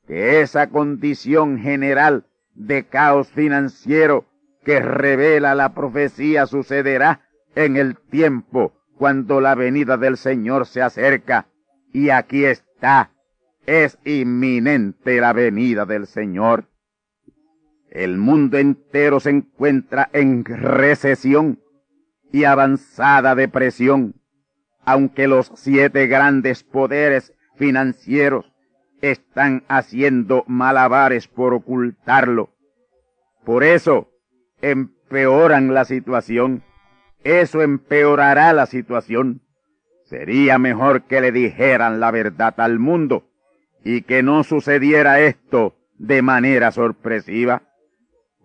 que 0.06 0.40
esa 0.40 0.68
condición 0.68 1.58
general 1.58 2.26
de 2.54 2.86
caos 2.86 3.28
financiero 3.28 4.26
que 4.64 4.80
revela 4.80 5.54
la 5.54 5.74
profecía 5.74 6.46
sucederá 6.46 7.22
en 7.54 7.76
el 7.76 7.96
tiempo 7.96 8.72
cuando 8.96 9.40
la 9.40 9.54
venida 9.54 9.96
del 9.96 10.16
Señor 10.16 10.66
se 10.66 10.82
acerca. 10.82 11.46
Y 11.92 12.10
aquí 12.10 12.44
está, 12.44 13.12
es 13.66 13.98
inminente 14.04 15.20
la 15.20 15.32
venida 15.32 15.86
del 15.86 16.06
Señor. 16.06 16.66
El 17.90 18.18
mundo 18.18 18.58
entero 18.58 19.20
se 19.20 19.30
encuentra 19.30 20.10
en 20.12 20.44
recesión 20.44 21.60
y 22.30 22.44
avanzada 22.44 23.34
depresión, 23.34 24.14
aunque 24.84 25.26
los 25.26 25.50
siete 25.54 26.06
grandes 26.06 26.64
poderes 26.64 27.32
financieros 27.56 28.52
están 29.00 29.64
haciendo 29.68 30.44
malabares 30.46 31.28
por 31.28 31.54
ocultarlo. 31.54 32.50
Por 33.44 33.64
eso 33.64 34.10
empeoran 34.60 35.72
la 35.72 35.84
situación. 35.84 36.62
Eso 37.24 37.62
empeorará 37.62 38.52
la 38.52 38.66
situación. 38.66 39.42
Sería 40.04 40.58
mejor 40.58 41.02
que 41.02 41.20
le 41.20 41.32
dijeran 41.32 42.00
la 42.00 42.10
verdad 42.10 42.54
al 42.58 42.78
mundo 42.78 43.28
y 43.84 44.02
que 44.02 44.22
no 44.22 44.44
sucediera 44.44 45.20
esto 45.20 45.76
de 45.98 46.22
manera 46.22 46.70
sorpresiva. 46.72 47.62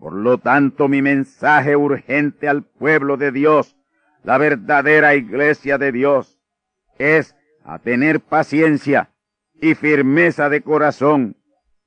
Por 0.04 0.12
lo 0.12 0.36
tanto, 0.36 0.86
mi 0.86 1.00
mensaje 1.00 1.76
urgente 1.76 2.46
al 2.46 2.62
pueblo 2.62 3.16
de 3.16 3.32
Dios, 3.32 3.74
la 4.22 4.36
verdadera 4.36 5.14
iglesia 5.14 5.78
de 5.78 5.92
Dios, 5.92 6.38
es 6.98 7.34
a 7.64 7.78
tener 7.78 8.20
paciencia 8.20 9.08
y 9.62 9.74
firmeza 9.74 10.50
de 10.50 10.60
corazón 10.60 11.38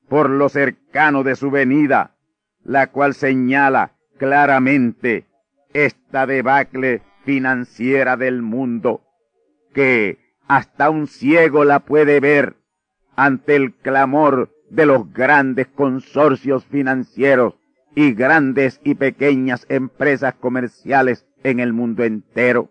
por 0.10 0.32
lo 0.32 0.50
cercano 0.50 1.22
de 1.22 1.36
su 1.36 1.52
venida, 1.52 2.16
la 2.64 2.88
cual 2.88 3.14
señala 3.14 3.92
claramente 4.18 5.28
esta 5.76 6.26
debacle 6.26 7.04
financiera 7.24 8.18
del 8.18 8.42
mundo, 8.42 9.04
que 9.76 10.18
hasta 10.48 10.90
un 10.90 11.06
ciego 11.06 11.66
la 11.66 11.82
puede 11.82 12.20
ver 12.20 12.56
ante 13.16 13.56
el 13.56 13.76
clamor 13.76 14.50
de 14.72 14.88
los 14.88 15.14
grandes 15.14 15.68
consorcios 15.68 16.66
financieros 16.66 17.60
y 17.98 18.14
grandes 18.14 18.80
y 18.84 18.94
pequeñas 18.94 19.66
empresas 19.70 20.36
comerciales 20.36 21.26
en 21.42 21.60
el 21.60 21.74
mundo 21.74 22.04
entero. 22.04 22.70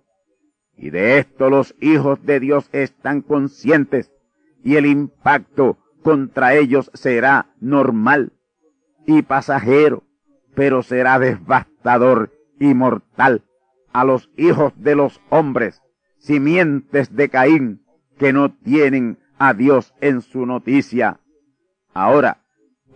Y 0.76 0.90
de 0.90 1.18
esto 1.18 1.50
los 1.50 1.74
hijos 1.80 2.24
de 2.24 2.38
Dios 2.38 2.68
están 2.70 3.22
conscientes 3.22 4.12
y 4.62 4.76
el 4.76 4.86
impacto 4.86 5.78
contra 6.04 6.54
ellos 6.54 6.92
será 6.94 7.52
normal 7.58 8.34
y 9.04 9.22
pasajero, 9.22 10.04
pero 10.54 10.84
será 10.84 11.18
devastador 11.18 12.30
y 12.60 12.72
mortal 12.74 13.42
a 13.92 14.04
los 14.04 14.30
hijos 14.36 14.74
de 14.76 14.94
los 14.94 15.20
hombres, 15.30 15.82
simientes 16.18 17.16
de 17.16 17.30
Caín, 17.30 17.84
que 18.16 18.32
no 18.32 18.54
tienen 18.54 19.18
a 19.38 19.54
Dios 19.54 19.92
en 20.00 20.20
su 20.20 20.46
noticia. 20.46 21.18
Ahora, 21.94 22.45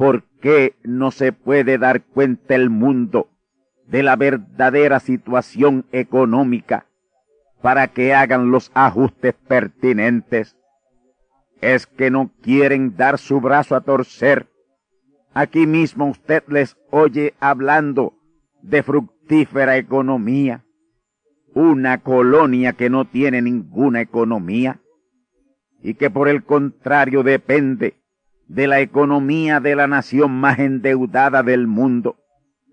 ¿por 0.00 0.22
qué 0.40 0.76
no 0.82 1.10
se 1.10 1.30
puede 1.30 1.76
dar 1.76 2.02
cuenta 2.02 2.54
el 2.54 2.70
mundo 2.70 3.28
de 3.86 4.02
la 4.02 4.16
verdadera 4.16 4.98
situación 4.98 5.84
económica 5.92 6.86
para 7.60 7.88
que 7.88 8.14
hagan 8.14 8.50
los 8.50 8.70
ajustes 8.72 9.34
pertinentes? 9.46 10.56
Es 11.60 11.86
que 11.86 12.10
no 12.10 12.30
quieren 12.40 12.96
dar 12.96 13.18
su 13.18 13.42
brazo 13.42 13.76
a 13.76 13.82
torcer. 13.82 14.46
Aquí 15.34 15.66
mismo 15.66 16.08
usted 16.08 16.44
les 16.48 16.78
oye 16.88 17.34
hablando 17.38 18.14
de 18.62 18.82
fructífera 18.82 19.76
economía, 19.76 20.64
una 21.52 21.98
colonia 21.98 22.72
que 22.72 22.88
no 22.88 23.04
tiene 23.04 23.42
ninguna 23.42 24.00
economía 24.00 24.80
y 25.82 25.92
que 25.92 26.08
por 26.08 26.30
el 26.30 26.42
contrario 26.42 27.22
depende 27.22 27.99
de 28.50 28.66
la 28.66 28.80
economía 28.80 29.60
de 29.60 29.76
la 29.76 29.86
nación 29.86 30.32
más 30.32 30.58
endeudada 30.58 31.44
del 31.44 31.68
mundo, 31.68 32.16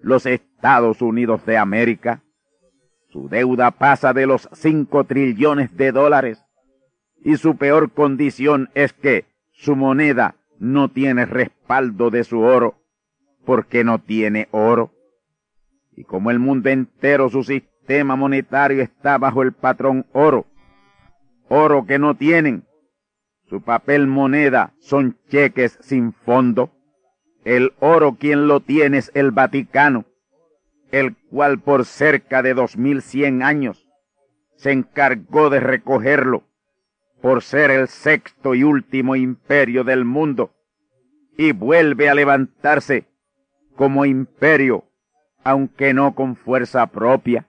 los 0.01 0.25
Estados 0.25 1.03
Unidos 1.03 1.45
de 1.45 1.57
América. 1.57 2.23
Su 3.09 3.29
deuda 3.29 3.69
pasa 3.69 4.11
de 4.11 4.25
los 4.25 4.49
cinco 4.53 5.03
trillones 5.03 5.77
de 5.77 5.91
dólares 5.91 6.43
y 7.23 7.37
su 7.37 7.57
peor 7.57 7.91
condición 7.91 8.71
es 8.73 8.91
que 8.91 9.25
su 9.51 9.75
moneda 9.75 10.35
no 10.57 10.89
tiene 10.89 11.27
respaldo 11.27 12.09
de 12.09 12.23
su 12.23 12.39
oro, 12.39 12.81
porque 13.45 13.83
no 13.83 13.99
tiene 13.99 14.47
oro. 14.49 14.91
Y 15.95 16.05
como 16.05 16.31
el 16.31 16.39
mundo 16.39 16.69
entero 16.69 17.29
su 17.29 17.43
sistema 17.43 18.15
monetario 18.15 18.81
está 18.81 19.19
bajo 19.19 19.43
el 19.43 19.53
patrón 19.53 20.07
oro, 20.11 20.47
oro 21.49 21.85
que 21.85 21.99
no 21.99 22.15
tienen, 22.15 22.66
su 23.49 23.61
papel 23.61 24.07
moneda 24.07 24.73
son 24.79 25.17
cheques 25.29 25.77
sin 25.81 26.11
fondo. 26.11 26.71
El 27.45 27.73
oro 27.79 28.17
quien 28.19 28.47
lo 28.47 28.59
tiene 28.59 28.97
es 28.97 29.11
el 29.13 29.31
Vaticano, 29.31 30.05
el 30.91 31.15
cual 31.29 31.59
por 31.59 31.85
cerca 31.85 32.41
de 32.41 32.53
dos 32.53 32.77
mil 32.77 33.01
cien 33.01 33.41
años 33.43 33.87
se 34.55 34.71
encargó 34.71 35.49
de 35.49 35.59
recogerlo 35.61 36.43
por 37.21 37.41
ser 37.41 37.71
el 37.71 37.87
sexto 37.87 38.53
y 38.53 38.63
último 38.63 39.15
imperio 39.15 39.83
del 39.83 40.03
mundo 40.03 40.51
y 41.37 41.53
vuelve 41.53 42.09
a 42.09 42.15
levantarse 42.15 43.05
como 43.75 44.05
imperio, 44.05 44.85
aunque 45.43 45.93
no 45.93 46.15
con 46.15 46.35
fuerza 46.35 46.87
propia. 46.87 47.47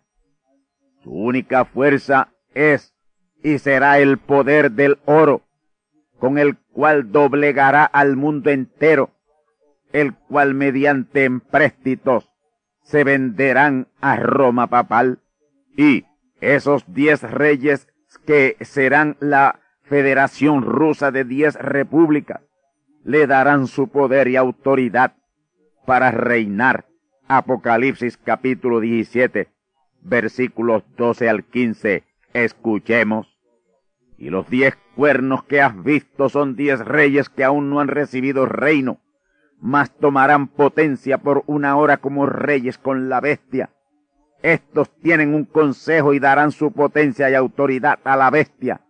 Su 1.02 1.10
única 1.10 1.64
fuerza 1.64 2.28
es 2.54 2.94
y 3.42 3.58
será 3.58 3.98
el 3.98 4.18
poder 4.18 4.72
del 4.72 4.98
oro 5.06 5.47
con 6.18 6.38
el 6.38 6.56
cual 6.72 7.12
doblegará 7.12 7.84
al 7.84 8.16
mundo 8.16 8.50
entero, 8.50 9.10
el 9.92 10.14
cual 10.14 10.54
mediante 10.54 11.24
empréstitos 11.24 12.30
se 12.82 13.04
venderán 13.04 13.88
a 14.00 14.16
Roma 14.16 14.68
papal, 14.68 15.20
y 15.76 16.04
esos 16.40 16.84
diez 16.92 17.22
reyes 17.22 17.88
que 18.26 18.56
serán 18.60 19.16
la 19.20 19.60
Federación 19.82 20.62
Rusa 20.62 21.10
de 21.10 21.24
diez 21.24 21.54
repúblicas, 21.54 22.42
le 23.04 23.26
darán 23.26 23.66
su 23.66 23.88
poder 23.88 24.28
y 24.28 24.36
autoridad 24.36 25.14
para 25.86 26.10
reinar. 26.10 26.86
Apocalipsis 27.26 28.16
capítulo 28.16 28.80
17, 28.80 29.48
versículos 30.02 30.82
12 30.96 31.28
al 31.28 31.44
15. 31.44 32.04
Escuchemos. 32.32 33.37
Y 34.18 34.30
los 34.30 34.50
diez 34.50 34.76
cuernos 34.96 35.44
que 35.44 35.62
has 35.62 35.80
visto 35.82 36.28
son 36.28 36.56
diez 36.56 36.80
reyes 36.84 37.28
que 37.28 37.44
aún 37.44 37.70
no 37.70 37.78
han 37.78 37.88
recibido 37.88 38.46
reino, 38.46 39.00
mas 39.60 39.96
tomarán 39.96 40.48
potencia 40.48 41.18
por 41.18 41.44
una 41.46 41.76
hora 41.76 41.98
como 41.98 42.26
reyes 42.26 42.78
con 42.78 43.08
la 43.08 43.20
bestia. 43.20 43.70
Estos 44.42 44.90
tienen 45.00 45.34
un 45.34 45.44
consejo 45.44 46.14
y 46.14 46.18
darán 46.18 46.52
su 46.52 46.72
potencia 46.72 47.30
y 47.30 47.34
autoridad 47.34 47.98
a 48.04 48.16
la 48.16 48.30
bestia. 48.30 48.82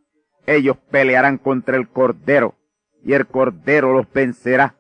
Ellos 0.47 0.77
pelearán 0.91 1.39
contra 1.39 1.77
el 1.77 1.89
Cordero, 1.89 2.57
y 3.03 3.13
el 3.13 3.27
Cordero 3.27 3.93
los 3.93 4.11
vencerá, 4.13 4.77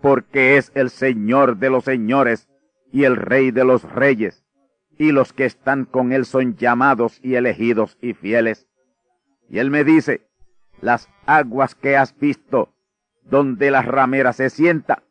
porque 0.00 0.56
es 0.56 0.72
el 0.74 0.90
Señor 0.90 1.56
de 1.56 1.70
los 1.70 1.84
señores 1.84 2.48
y 2.92 3.04
el 3.04 3.16
Rey 3.16 3.50
de 3.50 3.64
los 3.64 3.82
reyes, 3.82 4.44
y 4.98 5.12
los 5.12 5.32
que 5.32 5.46
están 5.46 5.84
con 5.84 6.12
él 6.12 6.24
son 6.24 6.56
llamados 6.56 7.18
y 7.22 7.34
elegidos 7.34 7.98
y 8.00 8.14
fieles. 8.14 8.69
Y 9.50 9.58
él 9.58 9.70
me 9.70 9.84
dice, 9.84 10.22
las 10.80 11.08
aguas 11.26 11.74
que 11.74 11.96
has 11.96 12.18
visto, 12.18 12.72
donde 13.24 13.70
la 13.70 13.82
ramera 13.82 14.32
se 14.32 14.48
sienta, 14.48 15.02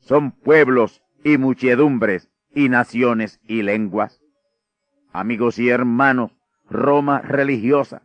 son 0.00 0.32
pueblos 0.32 1.02
y 1.22 1.38
muchedumbres 1.38 2.30
y 2.54 2.68
naciones 2.68 3.40
y 3.46 3.62
lenguas. 3.62 4.20
Amigos 5.12 5.58
y 5.58 5.68
hermanos, 5.68 6.32
Roma 6.68 7.20
religiosa 7.20 8.02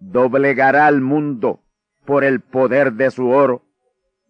doblegará 0.00 0.86
al 0.86 1.00
mundo 1.00 1.60
por 2.04 2.24
el 2.24 2.40
poder 2.40 2.94
de 2.94 3.10
su 3.10 3.28
oro 3.28 3.62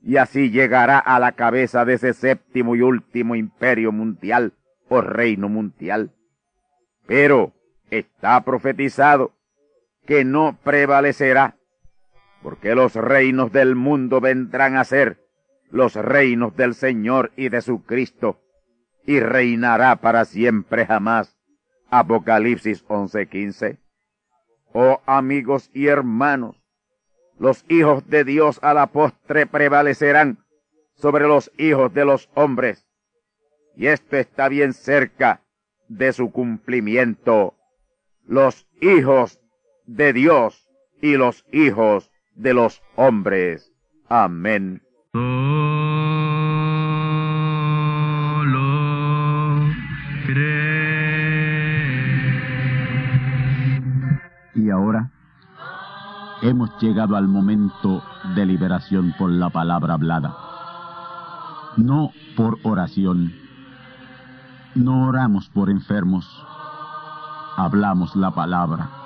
y 0.03 0.17
así 0.17 0.51
llegará 0.51 0.99
a 0.99 1.19
la 1.19 1.33
cabeza 1.33 1.85
de 1.85 1.95
ese 1.95 2.15
séptimo 2.15 2.77
y 2.77 2.83
último 2.83 3.35
imperio 3.35 3.93
mundial 3.93 4.55
o 4.89 5.01
reino 5.01 5.49
mundial. 5.49 6.13
Pero 7.07 7.53
está 7.91 8.41
profetizado 8.45 9.36
que 10.07 10.25
no 10.25 10.59
prevalecerá, 10.63 11.57
porque 12.43 12.75
los 12.75 12.95
reinos 12.95 13.53
del 13.53 13.75
mundo 13.75 14.21
vendrán 14.21 14.77
a 14.77 14.85
ser 14.85 15.27
los 15.71 15.95
reinos 15.97 16.57
del 16.57 16.75
Señor 16.75 17.33
y 17.37 17.49
de 17.49 17.61
su 17.61 17.85
Cristo, 17.85 18.41
y 19.05 19.21
reinará 19.21 19.97
para 19.97 20.25
siempre 20.25 20.87
jamás. 20.87 21.37
Apocalipsis 21.91 22.85
11:15. 22.89 23.79
Oh 24.73 25.01
amigos 25.07 25.71
y 25.75 25.89
hermanos, 25.89 26.63
los 27.39 27.65
hijos 27.69 28.09
de 28.09 28.25
Dios 28.25 28.59
a 28.63 28.75
la 28.75 28.87
postre 28.89 29.47
prevalecerán 29.47 30.39
sobre 30.95 31.27
los 31.27 31.51
hijos 31.59 31.93
de 31.93 32.05
los 32.05 32.31
hombres, 32.35 32.87
y 33.77 33.89
esto 33.89 34.17
está 34.17 34.49
bien 34.49 34.73
cerca 34.73 35.43
de 35.89 36.13
su 36.13 36.31
cumplimiento. 36.31 37.55
Los 38.25 38.67
hijos 38.81 39.41
de 39.87 40.13
Dios 40.13 40.69
y 41.01 41.17
los 41.17 41.45
hijos 41.53 42.11
de 42.35 42.55
los 42.55 42.83
hombres. 42.97 43.73
Amén. 44.09 44.83
Y 54.55 54.71
ahora 54.71 55.11
hemos 56.43 56.71
llegado 56.81 57.17
al 57.17 57.29
momento 57.29 58.03
de 58.35 58.47
liberación 58.47 59.15
por 59.19 59.31
la 59.31 59.51
palabra 59.51 59.95
hablada. 59.95 60.37
No 61.77 62.11
por 62.37 62.59
oración. 62.63 63.35
No 64.75 65.09
oramos 65.09 65.49
por 65.49 65.71
enfermos. 65.71 66.27
Hablamos 67.57 68.15
la 68.17 68.31
palabra 68.33 69.06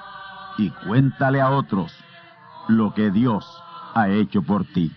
y 0.57 0.69
cuéntale 0.69 1.41
a 1.41 1.49
otros 1.49 1.95
lo 2.67 2.93
que 2.93 3.11
Dios 3.11 3.45
ha 3.93 4.09
hecho 4.09 4.41
por 4.41 4.65
ti. 4.65 4.91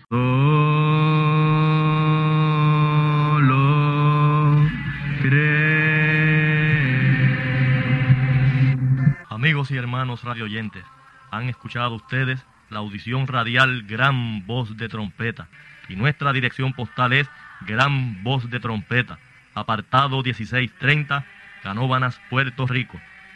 Amigos 9.29 9.71
y 9.71 9.77
hermanos 9.77 10.23
radioyentes, 10.23 10.83
han 11.31 11.49
escuchado 11.49 11.95
ustedes 11.95 12.43
la 12.69 12.79
audición 12.79 13.27
radial 13.27 13.83
Gran 13.83 14.45
Voz 14.47 14.75
de 14.77 14.89
Trompeta 14.89 15.47
y 15.87 15.95
nuestra 15.95 16.33
dirección 16.33 16.73
postal 16.73 17.13
es 17.13 17.29
Gran 17.61 18.23
Voz 18.23 18.49
de 18.49 18.59
Trompeta, 18.59 19.19
apartado 19.53 20.23
1630, 20.23 21.25
Canóbanas, 21.61 22.19
Puerto 22.29 22.65
Rico, 22.65 22.99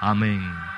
Amén. 0.00 0.77